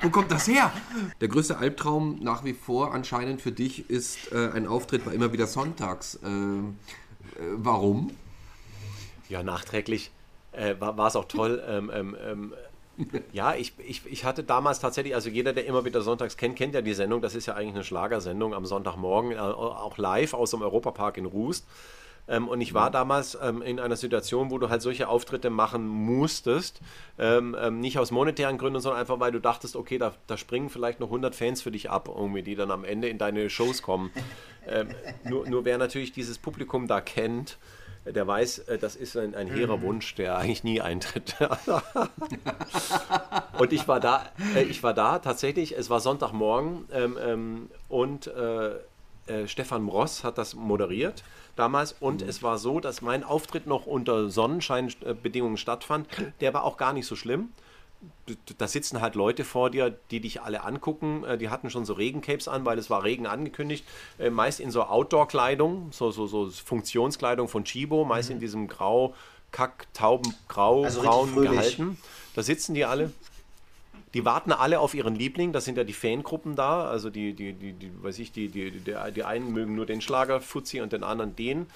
[0.00, 0.72] wo kommt das her?
[1.20, 5.32] Der größte Albtraum nach wie vor anscheinend für dich ist äh, ein Auftritt bei immer
[5.32, 6.14] wieder sonntags.
[6.22, 6.62] Äh, äh,
[7.56, 8.10] warum?
[9.28, 10.12] Ja, nachträglich
[10.52, 11.62] äh, war es auch toll.
[11.66, 12.54] Ähm, ähm, ähm,
[13.32, 16.74] ja, ich, ich, ich hatte damals tatsächlich, also jeder, der immer wieder sonntags kennt, kennt
[16.74, 17.20] ja die Sendung.
[17.20, 21.26] Das ist ja eigentlich eine Schlagersendung am Sonntagmorgen, äh, auch live aus dem Europapark in
[21.26, 21.66] Rust.
[22.28, 25.86] Ähm, und ich war damals ähm, in einer Situation, wo du halt solche Auftritte machen
[25.86, 26.80] musstest.
[27.18, 30.70] Ähm, ähm, nicht aus monetären Gründen, sondern einfach, weil du dachtest, okay, da, da springen
[30.70, 33.82] vielleicht noch 100 Fans für dich ab, irgendwie, die dann am Ende in deine Shows
[33.82, 34.10] kommen.
[34.68, 34.88] ähm,
[35.24, 37.58] nur, nur wer natürlich dieses Publikum da kennt,
[38.04, 41.36] der weiß, äh, das ist ein, ein hehrer Wunsch, der eigentlich nie eintritt.
[43.58, 48.28] und ich war da, äh, ich war da tatsächlich, es war Sonntagmorgen ähm, ähm, und
[48.28, 48.74] äh,
[49.26, 51.24] äh, Stefan Mross hat das moderiert
[51.56, 56.06] damals und es war so, dass mein Auftritt noch unter Sonnenscheinbedingungen stattfand.
[56.40, 57.48] Der war auch gar nicht so schlimm.
[58.58, 61.24] Da sitzen halt Leute vor dir, die dich alle angucken.
[61.24, 63.84] Äh, Die hatten schon so Regencapes an, weil es war Regen angekündigt.
[64.18, 69.14] Äh, Meist in so Outdoor-Kleidung, so, so, so Funktionskleidung von Chibo, meist in diesem grau,
[69.50, 71.98] kack, tauben, grau, Also braun gehalten.
[72.34, 73.12] Da sitzen die alle.
[74.14, 77.52] Die warten alle auf ihren Liebling, das sind ja die Fangruppen da, also die, die,
[77.52, 80.92] die, die weiß ich, die, die, die, die einen mögen nur den Schlager Fuzzi und
[80.92, 81.66] den anderen den.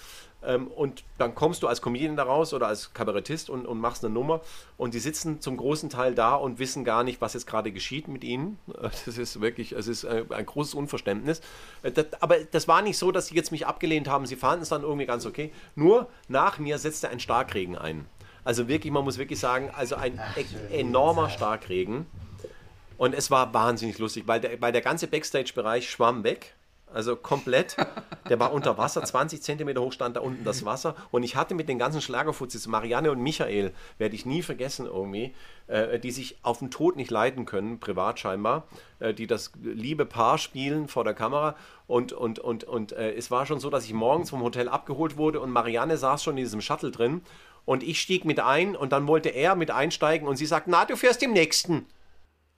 [0.42, 4.04] Ähm, und dann kommst du als Comedian da raus oder als Kabarettist und, und machst
[4.04, 4.40] eine Nummer
[4.78, 8.08] und die sitzen zum großen Teil da und wissen gar nicht, was jetzt gerade geschieht
[8.08, 8.58] mit ihnen.
[9.06, 11.40] Das ist wirklich, es ist ein großes Unverständnis.
[11.82, 14.62] Äh, Das, aber das war nicht so, dass sie jetzt mich abgelehnt haben, sie fanden
[14.62, 15.52] es dann irgendwie ganz okay.
[15.74, 18.06] Nur nach mir setzte ein Starkregen ein.
[18.44, 22.06] Also wirklich, man muss wirklich sagen, also ein e enormer Starkregen.
[22.96, 26.54] Und es war wahnsinnig lustig, weil der, weil der ganze Backstage-Bereich schwamm weg.
[26.92, 27.76] Also komplett.
[28.28, 30.94] Der war unter Wasser, 20 Zentimeter hoch stand da unten das Wasser.
[31.10, 35.34] Und ich hatte mit den ganzen Schlagerfuzis, Marianne und Michael, werde ich nie vergessen irgendwie,
[35.68, 38.66] äh, die sich auf den Tod nicht leiden können, privat scheinbar,
[38.98, 41.56] äh, die das liebe Paar spielen vor der Kamera.
[41.86, 45.16] Und, und, und, und äh, es war schon so, dass ich morgens vom Hotel abgeholt
[45.16, 47.22] wurde und Marianne saß schon in diesem Shuttle drin.
[47.64, 50.84] Und ich stieg mit ein und dann wollte er mit einsteigen und sie sagt, na,
[50.84, 51.86] du fährst im nächsten.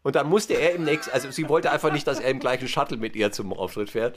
[0.04, 2.66] Und dann musste er im nächsten, also sie wollte einfach nicht, dass er im gleichen
[2.66, 4.16] Shuttle mit ihr zum Auftritt fährt.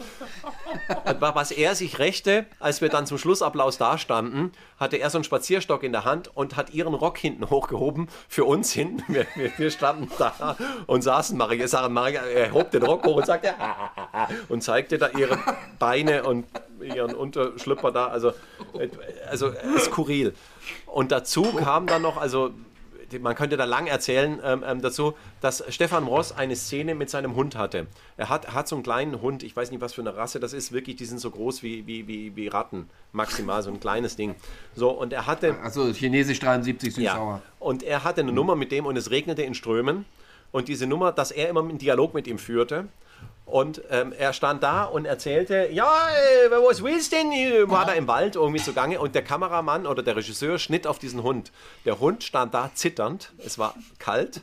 [1.19, 5.23] Was er sich rächte, als wir dann zum Schlussapplaus da standen, hatte er so einen
[5.25, 9.03] Spazierstock in der Hand und hat ihren Rock hinten hochgehoben für uns hinten.
[9.13, 10.57] Wir, wir, wir standen da
[10.87, 13.53] und saßen, Maria, sagen, Maria, er hob den Rock hoch und sagte,
[14.49, 15.37] und zeigte da ihre
[15.77, 16.45] Beine und
[16.81, 18.33] ihren Unterschlüpper da, also,
[19.29, 20.33] also skurril.
[20.85, 22.51] Und dazu kam dann noch, also
[23.19, 27.35] man könnte da lang erzählen ähm, ähm, dazu, dass Stefan Ross eine Szene mit seinem
[27.35, 27.87] Hund hatte.
[28.17, 30.53] Er hat, hat so einen kleinen Hund, ich weiß nicht, was für eine Rasse das
[30.53, 34.15] ist, wirklich, die sind so groß wie, wie, wie, wie Ratten, maximal, so ein kleines
[34.15, 34.35] Ding.
[34.75, 35.55] So, und er hatte...
[35.61, 37.05] Also chinesisch 73 süß-sauer.
[37.05, 40.05] Ja, und er hatte eine Nummer mit dem und es regnete in Strömen.
[40.51, 42.87] Und diese Nummer, dass er immer einen Dialog mit ihm führte.
[43.45, 46.07] Und ähm, er stand da und erzählte, ja,
[46.45, 47.31] äh, was willst denn?
[47.31, 50.97] Äh, War da im Wald irgendwie zugange und der Kameramann oder der Regisseur schnitt auf
[50.97, 51.51] diesen Hund.
[51.85, 54.41] Der Hund stand da zitternd, es war kalt,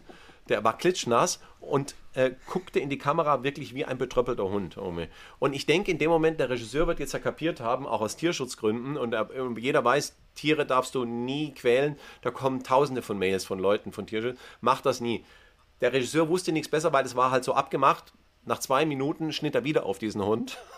[0.48, 4.76] der war klitschnass und äh, guckte in die Kamera wirklich wie ein betröppelter Hund.
[4.76, 5.08] irgendwie.
[5.38, 8.16] Und ich denke, in dem Moment, der Regisseur wird jetzt ja kapiert haben, auch aus
[8.16, 11.98] Tierschutzgründen, und er, und jeder weiß, Tiere darfst du nie quälen.
[12.22, 14.38] Da kommen tausende von Mails von Leuten, von Tierschutz.
[14.60, 15.24] Mach das nie.
[15.80, 18.12] Der Regisseur wusste nichts besser, weil es war halt so abgemacht.
[18.44, 20.58] Nach zwei Minuten schnitt er wieder auf diesen Hund.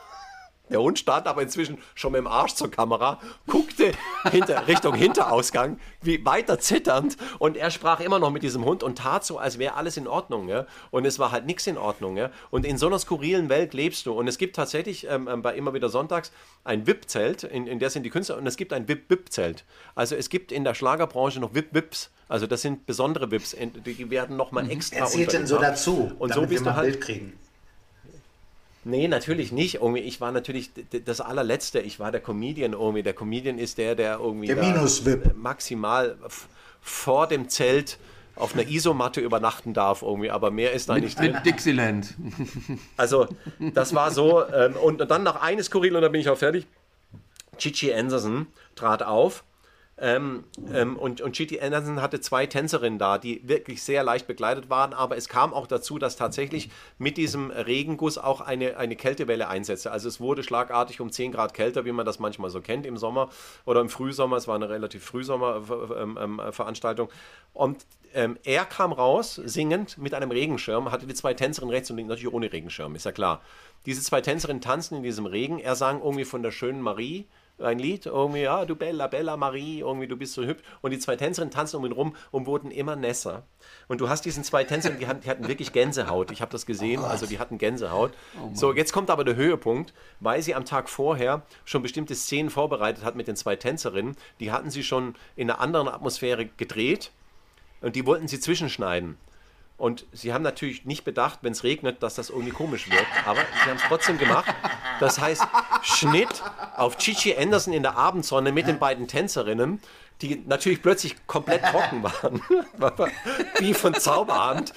[0.71, 3.93] Der Hund stand aber inzwischen schon mit dem Arsch zur Kamera, guckte
[4.31, 8.97] hinter, Richtung Hinterausgang, wie weiter zitternd und er sprach immer noch mit diesem Hund und
[8.97, 10.49] tat so, als wäre alles in Ordnung.
[10.49, 10.67] Ja?
[10.91, 12.17] Und es war halt nichts in Ordnung.
[12.17, 12.31] Ja?
[12.51, 14.15] Und in so einer skurrilen Welt lebst du.
[14.15, 16.33] Und es gibt tatsächlich ähm, ähm, bei immer wieder Sonntags
[16.65, 19.67] ein VIP-Zelt, in, in der sind die Künstler, und es gibt ein VIP-VIP-Zelt.
[19.95, 22.11] Also es gibt in der Schlagerbranche noch VIP-VIPs.
[22.27, 23.55] Also das sind besondere VIPs,
[23.85, 26.77] die werden nochmal extra Wer zählt denn so dazu, Und damit so wir mal du
[26.77, 27.44] halt Bild kriegen?
[28.85, 29.77] Nee, natürlich nicht.
[29.77, 30.71] Irgendwie, ich war natürlich
[31.05, 31.81] das allerletzte.
[31.81, 33.03] Ich war der Comedian irgendwie.
[33.03, 35.35] Der Comedian ist der, der irgendwie Der Minus-VIP.
[35.37, 36.17] maximal
[36.81, 37.99] vor dem Zelt
[38.37, 41.33] auf einer Isomatte übernachten darf irgendwie, aber mehr ist da Mit, nicht drin.
[41.33, 42.15] mit Dixieland.
[42.97, 43.29] Also,
[43.59, 44.45] das war so.
[44.49, 46.67] Ähm, und dann noch eine Skurril und dann bin ich auch fertig.
[47.59, 49.45] Chichi Anderson trat auf.
[49.97, 50.43] Ähm,
[50.73, 54.93] ähm, und, und Chichi Anderson hatte zwei Tänzerinnen da, die wirklich sehr leicht begleitet waren,
[54.93, 56.69] aber es kam auch dazu, dass tatsächlich
[56.99, 59.93] mit diesem Regenguss auch eine, eine Kältewelle einsetzte.
[59.93, 62.97] Also es wurde schlagartig um 10 Grad kälter, wie man das manchmal so kennt im
[62.97, 63.29] Sommer
[63.67, 64.37] oder im Frühsommer.
[64.37, 67.09] Es war eine relativ Frühsommer-Veranstaltung.
[67.53, 71.97] Und ähm, er kam raus, singend, mit einem Regenschirm, hatte die zwei Tänzerinnen rechts und
[71.97, 73.43] links, natürlich ohne Regenschirm, ist ja klar.
[73.87, 75.61] Diese zwei Tänzerinnen tanzten in diesem Regen.
[75.61, 77.27] Er sang irgendwie von der schönen Marie
[77.59, 80.63] ein Lied, irgendwie, ja, du Bella, Bella Marie, irgendwie, du bist so hübsch.
[80.83, 83.45] Und die zwei Tänzerinnen tanzten um ihn rum und wurden immer nässer.
[83.89, 86.31] Und du hast diesen zwei Tänzerinnen, die hatten, die hatten wirklich Gänsehaut.
[86.31, 88.13] Ich habe das gesehen, also die hatten Gänsehaut.
[88.53, 93.05] so, jetzt kommt aber der Höhepunkt, weil sie am Tag vorher schon bestimmte Szenen vorbereitet
[93.05, 94.17] hat mit den zwei Tänzerinnen.
[94.41, 97.13] Die hatten sie schon in einer anderen Atmosphäre gedreht
[97.81, 99.17] und die wollten sie zwischenschneiden.
[99.77, 103.05] Und sie haben natürlich nicht bedacht, wenn es regnet, dass das irgendwie komisch wird.
[103.27, 104.55] Aber sie haben es trotzdem gemacht.
[105.01, 105.43] Das heißt,
[105.85, 106.43] Schnitt
[106.77, 109.81] auf Chichi Anderson in der Abendsonne mit den beiden Tänzerinnen,
[110.23, 112.43] die natürlich plötzlich komplett trocken waren.
[113.59, 114.73] Wie von Zauberhand.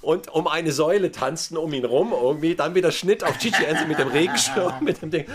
[0.00, 2.56] Und um eine Säule tanzten um ihn rum irgendwie.
[2.56, 5.26] Dann wieder Schnitt auf Chichi Anderson mit dem Regenschirm, mit dem Ding.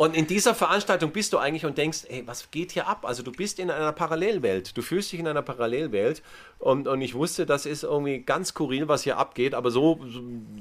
[0.00, 3.04] Und in dieser Veranstaltung bist du eigentlich und denkst, ey, was geht hier ab?
[3.04, 4.74] Also du bist in einer Parallelwelt.
[4.74, 6.22] Du fühlst dich in einer Parallelwelt.
[6.58, 9.52] Und, und ich wusste, das ist irgendwie ganz skurril, was hier abgeht.
[9.52, 10.00] Aber so,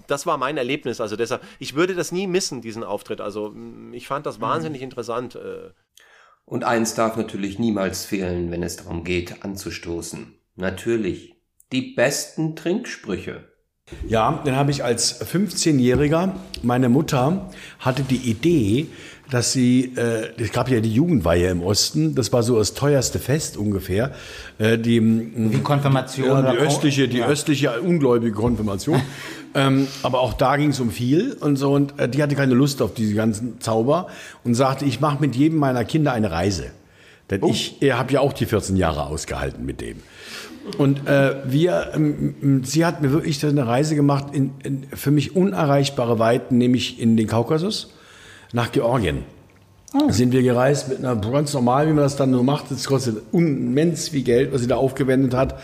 [0.08, 1.00] das war mein Erlebnis.
[1.00, 3.22] Also deshalb, ich würde das nie missen, diesen Auftritt.
[3.22, 5.36] Also mm, ich fand das wahnsinnig interessant.
[5.36, 5.70] äh.
[6.44, 10.38] Und eins darf natürlich niemals fehlen, wenn es darum geht, anzustoßen.
[10.58, 11.38] Natürlich
[11.72, 13.49] die besten Trinksprüche.
[14.08, 16.32] Ja, dann habe ich als 15-Jähriger,
[16.64, 18.88] meine Mutter hatte die Idee,
[19.30, 23.20] dass sie, äh, es gab ja die Jugendweihe im Osten, das war so das teuerste
[23.20, 24.12] Fest ungefähr.
[24.58, 27.28] Äh, die, Wie Konfirmation Ja, oder die östliche, die ja.
[27.28, 29.02] östliche ungläubige Konfirmation.
[29.56, 32.56] ähm, aber auch da ging es um viel und so und äh, die hatte keine
[32.56, 34.08] Lust auf diese ganzen Zauber
[34.44, 36.72] und sagte, ich mache mit jedem meiner Kinder eine Reise.
[37.30, 39.98] Denn ich habe ja auch die 14 Jahre ausgehalten mit dem.
[40.78, 45.36] Und äh, wir, ähm, sie hat mir wirklich eine Reise gemacht in, in für mich
[45.36, 47.94] unerreichbare Weiten, nämlich in den Kaukasus,
[48.54, 49.24] nach Georgien.
[50.10, 52.70] Sind wir gereist mit einer ganz normal, wie man das dann so macht.
[52.70, 55.60] Es kostet immens viel Geld, was sie da aufgewendet hat,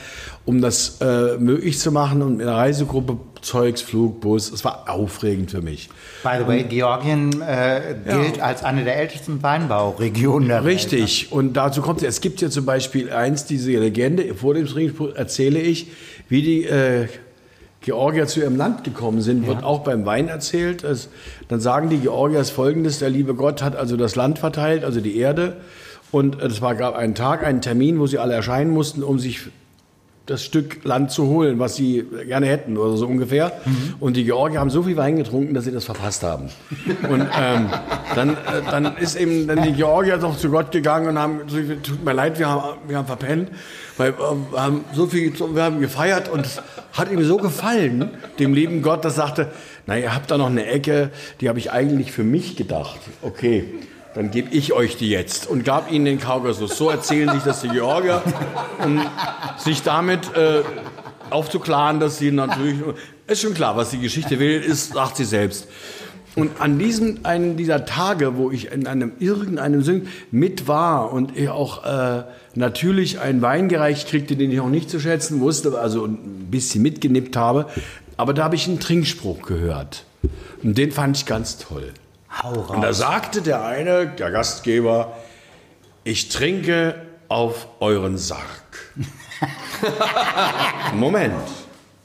[0.46, 2.24] um das äh, möglich zu machen.
[2.24, 4.52] Und mit einer Reisegruppe, Zeugs, Flug, Bus.
[4.52, 5.90] Es war aufregend für mich.
[6.24, 10.76] By the way, Und- Georgien äh, gilt als eine der ältesten Weinbauregionen der Welt.
[10.78, 11.32] Richtig.
[11.32, 12.16] Und dazu kommt es.
[12.16, 14.34] Es gibt ja zum Beispiel eins, diese Legende.
[14.34, 15.88] Vor dem Ringspruch erzähle ich,
[16.30, 17.08] wie die äh,
[17.86, 19.48] Georgier zu ihrem Land gekommen sind.
[19.48, 20.84] Wird auch beim Wein erzählt.
[20.84, 21.10] Es,
[21.48, 25.18] dann sagen die Georgiers folgendes: Der liebe Gott hat also das Land verteilt, also die
[25.18, 25.58] Erde.
[26.12, 29.42] Und es war, gab einen Tag, einen Termin, wo sie alle erscheinen mussten, um sich
[30.26, 33.52] das Stück Land zu holen, was sie gerne hätten oder so ungefähr.
[34.00, 36.50] Und die Georgier haben so viel Wein getrunken, dass sie das verpasst haben.
[37.10, 37.70] Und ähm,
[38.16, 38.34] dann, äh,
[38.70, 41.42] dann ist eben dann die Georgier doch zu Gott gegangen und haben,
[41.84, 43.50] tut mir leid, wir haben, wir haben verpennt,
[43.98, 46.62] weil äh, haben so viel, wir haben gefeiert und es
[46.94, 48.10] hat ihm so gefallen,
[48.40, 49.52] dem lieben Gott, das sagte,
[49.86, 53.00] na, ihr habt da noch eine Ecke, die habe ich eigentlich für mich gedacht.
[53.22, 53.66] Okay.
[54.16, 56.78] Dann gebe ich euch die jetzt und gab ihnen den Kaukasus.
[56.78, 58.24] So erzählen sich das die Georgier,
[58.84, 59.06] um
[59.58, 60.64] sich damit äh,
[61.30, 62.80] aufzuklaren, dass sie natürlich.
[63.28, 65.68] Ist schon klar, was die Geschichte will, ist, sagt sie selbst.
[66.36, 71.38] Und an diesem einen dieser Tage, wo ich in einem irgendeinem Sinn mit war und
[71.38, 72.24] ich auch äh,
[72.56, 76.82] natürlich einen Wein gereicht kriegte, den ich auch nicht zu schätzen wusste, also ein bisschen
[76.82, 77.68] mitgenippt habe,
[78.18, 80.04] aber da habe ich einen Trinkspruch gehört.
[80.62, 81.94] Und den fand ich ganz toll.
[82.42, 82.70] Hau raus.
[82.70, 85.14] Und da sagte der eine, der Gastgeber,
[86.04, 88.42] ich trinke auf euren Sarg.
[90.94, 91.34] Moment.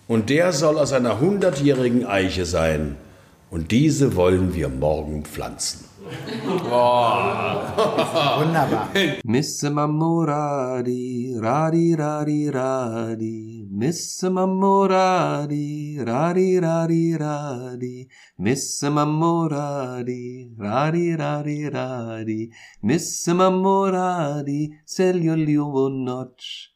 [0.09, 2.97] Und der soll aus einer hundertjährigen Eiche sein.
[3.51, 5.85] Und diese wollen wir morgen pflanzen.
[8.39, 8.89] Wunderbar.
[9.25, 18.07] Misse Mamoradi, Radi, Radi, Radi, Miss Mamorari, rari rari rari,
[18.37, 22.51] Miss Mamorari, rari rari rari,
[22.83, 26.05] Miss Mamorari, seljo noć.
[26.05, 26.69] notch.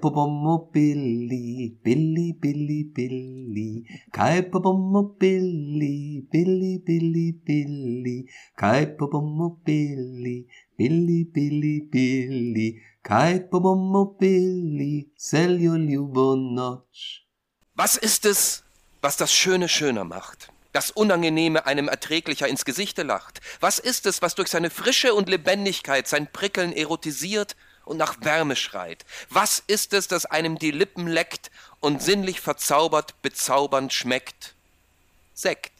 [0.00, 2.82] pa bomo Billy Billy Billy.
[2.96, 6.26] pili, kaj pa bomo Billy.
[6.32, 8.26] pili, Billy, Billy
[8.58, 12.68] kaj pa bomo pili, pili, pili, pili.
[13.04, 16.34] Kaj po bomo pili, seljo ljubo.
[17.74, 18.64] Was ist es,
[19.02, 20.48] was das Schöne schöner macht?
[20.72, 23.40] Das Unangenehme einem erträglicher ins Gesichte lacht?
[23.60, 28.56] Was ist es, was durch seine Frische und Lebendigkeit sein Prickeln erotisiert und nach Wärme
[28.56, 29.04] schreit?
[29.28, 31.50] Was ist es, das einem die Lippen leckt
[31.80, 34.54] und sinnlich verzaubert, bezaubernd schmeckt?
[35.34, 35.72] Sekt.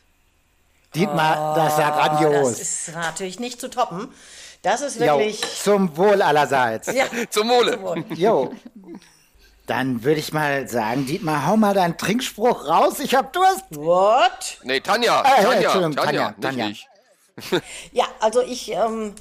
[0.95, 2.59] Dietmar, das ist ja grandios.
[2.59, 4.13] Das ist natürlich nicht zu toppen.
[4.65, 5.41] Das ist Jo, wirklich.
[5.63, 6.89] zum Wohl allerseits.
[6.93, 7.73] Ja, Zum Wohle.
[7.73, 8.05] zum Wohl.
[8.17, 8.53] Jo.
[9.67, 12.99] Dann würde ich mal sagen, Dietmar, hau mal deinen Trinkspruch raus.
[13.01, 13.65] Ich hab Durst.
[13.71, 14.59] What?
[14.63, 16.67] Nee, Tanja, Äh, Tanja, Entschuldigung, Tanja, Tanja, Tanja.
[16.69, 16.89] nicht
[17.53, 17.61] ich.
[17.93, 19.15] Ja, also ich, ähm,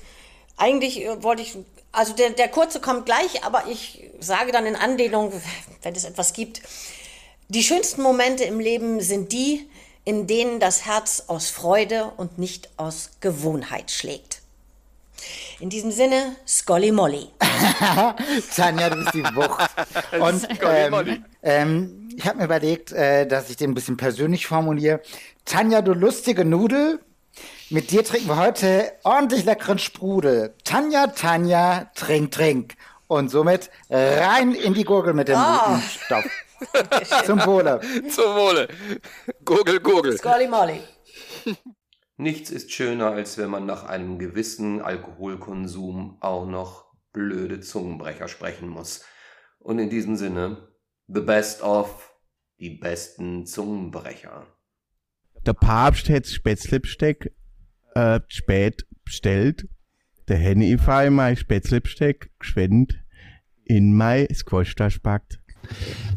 [0.56, 1.58] eigentlich äh, wollte ich,
[1.91, 5.34] also der, der kurze kommt gleich, aber ich sage dann in Anlehnung,
[5.82, 6.62] wenn es etwas gibt,
[7.50, 9.68] die schönsten Momente im Leben sind die,
[10.06, 14.33] in denen das Herz aus Freude und nicht aus Gewohnheit schlägt.
[15.59, 17.28] In diesem Sinne, Scolly Molly.
[18.55, 19.69] Tanja, du bist die Wucht.
[20.19, 21.24] Und ähm, Molly.
[21.41, 25.01] ähm, ich habe mir überlegt, äh, dass ich den ein bisschen persönlich formuliere.
[25.45, 26.99] Tanja, du lustige Nudel.
[27.69, 30.53] Mit dir trinken wir heute ordentlich leckeren Sprudel.
[30.63, 32.76] Tanja, Tanja, trink, trink.
[33.07, 36.26] Und somit rein in die Gurgel mit dem guten Stoff.
[37.26, 37.80] Zum Wohle.
[38.09, 38.67] Zum Wohle.
[39.43, 40.17] Gurgel, gurgel.
[40.17, 40.82] Scolly Molly.
[42.18, 48.68] Nichts ist schöner, als wenn man nach einem gewissen Alkoholkonsum auch noch blöde Zungenbrecher sprechen
[48.68, 49.05] muss.
[49.59, 50.70] Und in diesem Sinne,
[51.07, 52.11] the best of,
[52.59, 54.47] die besten Zungenbrecher.
[55.45, 57.34] Der Papst hat das Spätzlebsteck
[57.95, 59.68] äh, spät bestellt.
[60.28, 62.93] Der Henny Ifei mein Spätzlebsteck geschwendet
[63.66, 65.39] in mein Squash packt.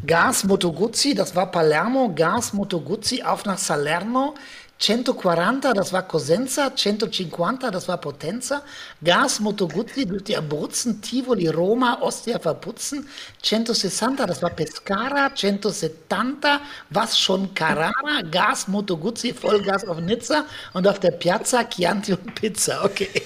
[0.05, 4.35] Gas Moto Guzzi, das war Palermo, Gas Moto Guzzi auf nach Salerno,
[4.79, 8.61] 140, das war Cosenza, 150, das war Potenza,
[9.03, 13.07] Gas Moto Guzzi durch die Abruzzen, Tivoli, Roma, Ostia verputzen,
[13.43, 16.59] 160, das war Pescara, 170,
[16.91, 22.35] was schon Carrara, Gas Moto Guzzi, Vollgas auf Nizza und auf der Piazza Chianti und
[22.35, 23.23] Pizza, okay.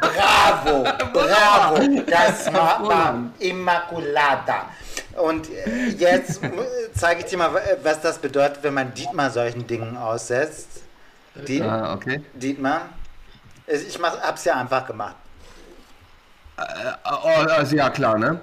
[0.00, 2.02] Bravo, bravo.
[2.06, 4.66] Das war, war Immaculata.
[5.16, 6.50] Und äh, jetzt äh,
[6.94, 10.82] zeige ich dir mal, äh, was das bedeutet, wenn man Dietmar solchen Dingen aussetzt.
[11.34, 12.22] Diet, Ah, okay.
[12.34, 12.88] Dietmar,
[13.66, 15.16] ich mach, hab's ja einfach gemacht.
[17.04, 18.40] Oh, also ja, klar, ne?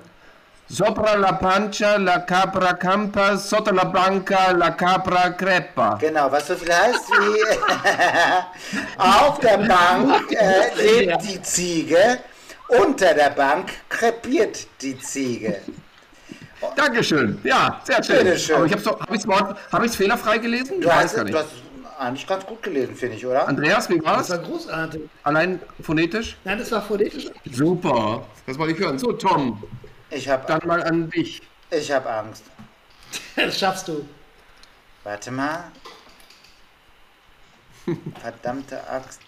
[0.67, 5.97] Sopra la pancia, la capra campa, sotto la banca, la capra crepa.
[5.99, 7.43] Genau, was so viel heißt wie
[8.97, 12.19] auf der Bank äh, lebt die Ziege,
[12.67, 15.61] unter der Bank krepiert die Ziege.
[16.75, 17.39] Dankeschön.
[17.43, 18.17] Ja, sehr schön.
[18.23, 18.55] Bitteschön.
[18.55, 20.81] Aber ich hab's doch, hab ich's, hab ich's fehlerfrei gelesen?
[20.81, 21.39] Du Ich hast, weiß gar du nicht.
[21.43, 23.47] hast eigentlich ganz gut gelesen, finde ich, oder?
[23.47, 24.29] Andreas, wie Das war's?
[24.31, 25.01] war großartig.
[25.23, 26.37] Allein phonetisch?
[26.43, 27.27] Nein, das war phonetisch.
[27.51, 28.23] Super.
[28.45, 28.97] Das wollte ich hören.
[28.99, 29.63] So, Tom,
[30.09, 31.41] Ich habe dann mal an dich.
[31.69, 32.43] ich hab Angst.
[33.35, 34.05] Das schaffst du.
[35.03, 35.65] Warte mal.
[38.21, 39.21] Verdammte Axt.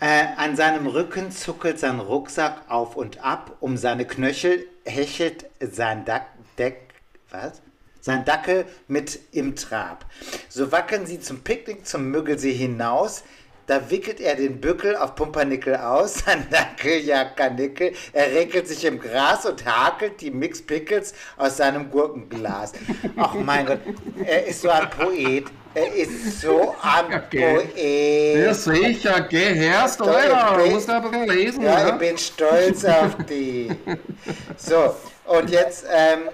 [0.00, 3.56] Äh, an seinem Rücken zuckelt sein Rucksack auf und ab.
[3.60, 6.26] Um seine Knöchel hechelt sein Dack,
[6.58, 6.94] Deck,
[7.30, 7.60] was?
[8.00, 10.04] Sein Dackel mit im Trab.
[10.48, 13.24] So wackeln sie zum Picknick zum Müggelsee hinaus.
[13.66, 18.84] Da wickelt er den Bückel auf Pumpernickel aus, sein Dackel jagt Karnickel, er regelt sich
[18.84, 22.72] im Gras und hakelt die Mix Pickles aus seinem Gurkenglas.
[23.16, 23.80] Ach mein Gott,
[24.22, 25.46] er ist so ein Poet.
[25.72, 28.36] Er ist so ein Poet.
[28.36, 30.58] Ja, sicher, geh herst, oder?
[30.58, 31.88] Du musst aber lesen, Ja, ja?
[31.88, 33.70] ich bin stolz auf die.
[34.56, 34.94] So,
[35.24, 36.28] und jetzt ähm,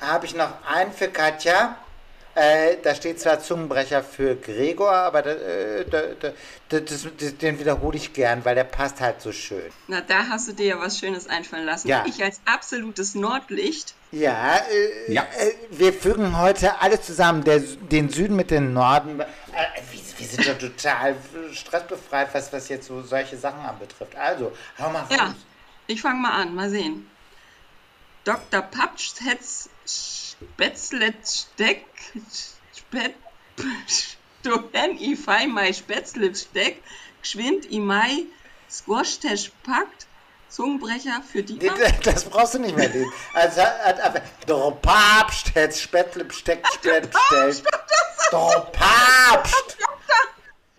[0.00, 1.76] habe ich noch einen für Katja.
[2.34, 6.30] Äh, da steht zwar Zungenbrecher für Gregor, aber da, äh, da, da,
[6.68, 9.72] da, das, das, den wiederhole ich gern, weil der passt halt so schön.
[9.88, 11.88] Na, da hast du dir ja was Schönes einfallen lassen.
[11.88, 12.04] Ja.
[12.06, 13.94] Ich als absolutes Nordlicht.
[14.12, 15.22] Ja, äh, Ja.
[15.36, 19.18] Äh, wir fügen heute alles zusammen, der, den Süden mit dem Norden.
[19.18, 19.24] Äh,
[19.90, 21.16] wir, wir sind doch total
[21.52, 24.14] stressbefreit, was, was jetzt so solche Sachen anbetrifft.
[24.14, 25.34] Also, hau mal Ja, raus.
[25.88, 26.54] ich fange mal an.
[26.54, 27.10] Mal sehen.
[28.22, 28.62] Dr.
[28.62, 31.84] Papsthetz Spätzletsteck
[32.76, 33.14] Spät
[34.42, 36.82] du hen i fei mei Spätzletsteck
[37.22, 38.26] geschwind Imai
[38.70, 40.06] Squash-Tash packt,
[40.48, 41.58] Zungenbrecher für die
[42.02, 43.10] Das brauchst du nicht mehr lesen.
[43.32, 45.52] Also, hat einfach, der Papst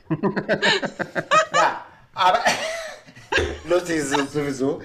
[1.54, 2.44] ja, aber
[3.66, 4.82] lustig ist es sowieso.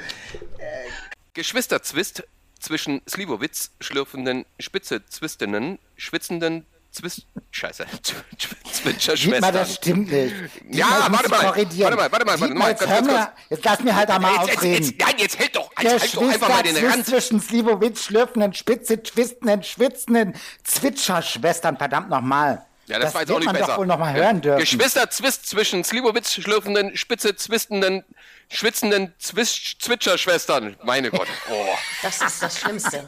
[1.33, 2.25] Geschwisterzwist
[2.65, 7.27] zwischen Slivovitz schlürfenden, spitze zwistenden, schwitzenden Zwist...
[7.51, 7.87] Scheiße.
[7.93, 9.67] Dietmar, das Zwitscherschwestern.
[9.67, 10.35] stimmt nicht.
[10.71, 13.81] Ja, Dietmar, ich muss warte mal, warte mal, warte mal, warte mal, jetzt, jetzt lass
[13.81, 14.85] mir halt einmal Jetzt, jetzt, ausreden.
[14.85, 17.07] jetzt, nein, jetzt hält doch, jetzt halt doch einfach mal den Rand.
[17.07, 21.77] zwischen Slivovitz schlürfenden, spitze, twistenden, schwitzenden Zwitscherschwestern.
[21.77, 22.65] Verdammt nochmal.
[22.87, 23.67] Ja, das, war jetzt auch nicht man besser.
[23.69, 24.61] doch wohl noch mal hören dürfen.
[24.61, 28.05] Geschwisterzwist zwischen Slivovitz schlürfenden, spitze zwistenden,
[28.51, 30.77] schwitzenden Zwis Zwitscherschwestern.
[30.83, 31.29] Meine Gott.
[31.51, 31.67] Oh.
[32.03, 33.07] Das ist das Schlimmste.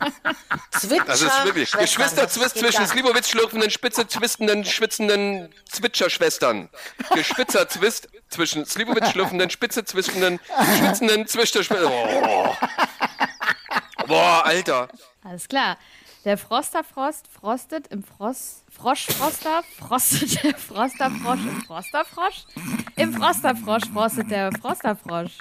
[0.72, 1.72] Zwitscher Das ist wirklich.
[1.72, 2.86] Geschwisterzwist zwischen.
[2.86, 6.68] Slivovitz schlürfenden, spitze zwistenden, schwitzenden Zwitscherschwestern.
[7.14, 10.40] Geschwitzerzwist zwischen Slivovitz schlürfenden, spitze zwistenden,
[10.78, 11.92] schwitzenden Zwitscherschwestern.
[11.92, 12.56] Oh.
[14.06, 14.88] Boah, Alter.
[15.24, 15.78] Alles klar.
[16.26, 18.64] Der Frosterfrost frostet im Frost.
[18.72, 22.44] Froschfroster frostet der Frosterfrosch im Frosterfrosch.
[22.96, 25.38] Im Frosterfrosch frostet der Frosterfrosch.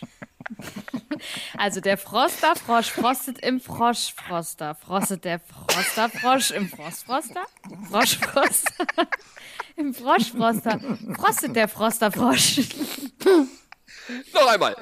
[1.57, 4.76] Also der Frosterfrosch frostet im Froschfroster.
[4.76, 7.48] Frostet der Frosterfrosch im Frostfroster?
[7.90, 9.07] Froschfroster.
[9.78, 10.80] Im Froschfroster.
[11.16, 12.62] Frostet der Frosterfrosch.
[14.36, 14.76] Noch einmal.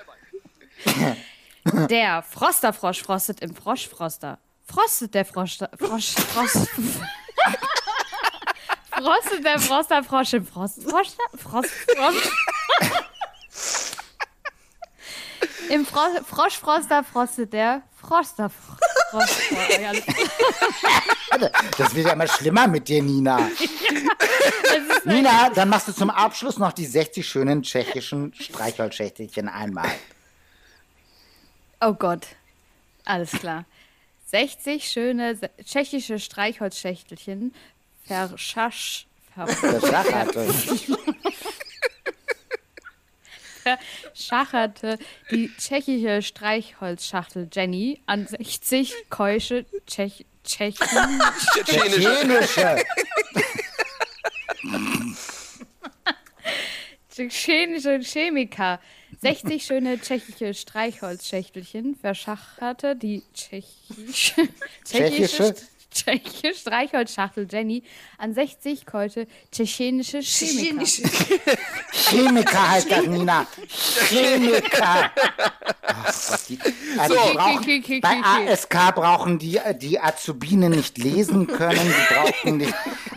[1.89, 4.37] Der Frosterfrosch frostet im Froschfroster.
[4.65, 6.69] Frostet der Frosch, Frosch, Frost,
[8.91, 12.31] frostet der Frosterfrosch im Frost, Froster, Frost, Frost.
[15.69, 19.39] Im Fro Froschfroster frostet der Froster, Frost,
[21.77, 23.39] Das wird ja immer schlimmer mit dir, Nina.
[25.05, 29.89] Nina, dann machst du zum Abschluss noch die 60 schönen tschechischen Streichholzschächtelchen einmal.
[31.81, 32.27] Oh Gott.
[33.05, 33.65] Alles klar.
[34.33, 37.53] 60 schöne tschechische Streichholzschächtelchen
[38.03, 39.05] verschasch.
[39.35, 40.47] Ver Verschacherte.
[43.63, 44.97] verschacherte
[45.29, 51.21] die tschechische Streichholzschachtel Jenny an 60 keusche Tschech Tschechen.
[51.63, 52.83] Tschechische.
[57.29, 58.79] Tschechische Chemiker.
[59.21, 64.49] 60 schöne tschechische Streichholzschächtelchen verschacherte die tschechische,
[64.85, 65.55] Tschechische?
[65.93, 67.83] Tschechische Streichholzschachtel Jenny
[68.17, 71.09] an 60 keusche tschechische Chemiker.
[71.91, 73.45] Chemiker heißt das, Nina.
[74.09, 75.11] Chemiker.
[75.85, 76.59] Ach Gott, die,
[76.97, 77.29] also So.
[77.29, 78.21] die brauchen, bei
[78.51, 82.73] ASK brauchen die, die Azubinen nicht lesen können, die brauchen nicht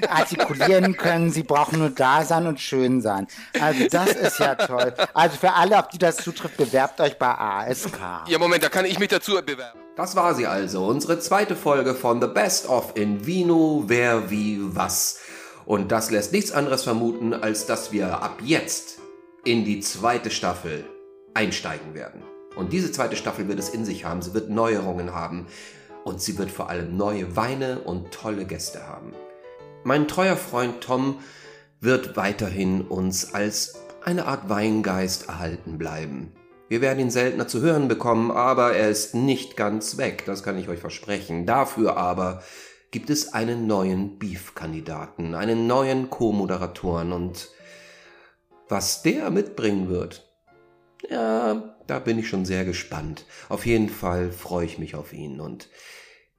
[0.08, 3.26] artikulieren können, sie brauchen nur da sein und schön sein.
[3.60, 4.94] Also das ist ja toll.
[5.14, 7.98] Also für alle, auf die das zutrifft, bewerbt euch bei ASK.
[8.28, 9.85] Ja, Moment, da kann ich mich dazu bewerben.
[9.96, 14.60] Das war sie also, unsere zweite Folge von The Best of in Vino, wer, wie,
[14.60, 15.20] was.
[15.64, 18.98] Und das lässt nichts anderes vermuten, als dass wir ab jetzt
[19.42, 20.84] in die zweite Staffel
[21.32, 22.22] einsteigen werden.
[22.56, 25.46] Und diese zweite Staffel wird es in sich haben, sie wird Neuerungen haben
[26.04, 29.14] und sie wird vor allem neue Weine und tolle Gäste haben.
[29.82, 31.20] Mein treuer Freund Tom
[31.80, 36.32] wird weiterhin uns als eine Art Weingeist erhalten bleiben.
[36.68, 40.58] Wir werden ihn seltener zu hören bekommen, aber er ist nicht ganz weg, das kann
[40.58, 41.46] ich euch versprechen.
[41.46, 42.42] Dafür aber
[42.90, 47.50] gibt es einen neuen Beef-Kandidaten, einen neuen Co-Moderatoren und
[48.68, 50.28] was der mitbringen wird,
[51.08, 53.26] ja, da bin ich schon sehr gespannt.
[53.48, 55.68] Auf jeden Fall freue ich mich auf ihn und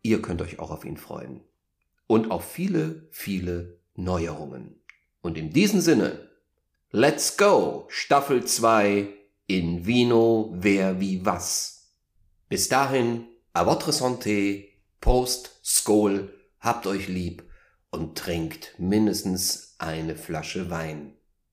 [0.01, 1.41] ihr könnt euch auch auf ihn freuen.
[2.05, 4.81] Und auf viele, viele Neuerungen.
[5.21, 6.29] Und in diesem Sinne,
[6.91, 7.85] let's go!
[7.89, 9.16] Staffel 2
[9.47, 11.93] in Vino, wer wie was.
[12.49, 14.69] Bis dahin, à votre santé,
[15.01, 17.43] Prost, Skol, habt euch lieb
[17.89, 21.16] und trinkt mindestens eine Flasche Wein.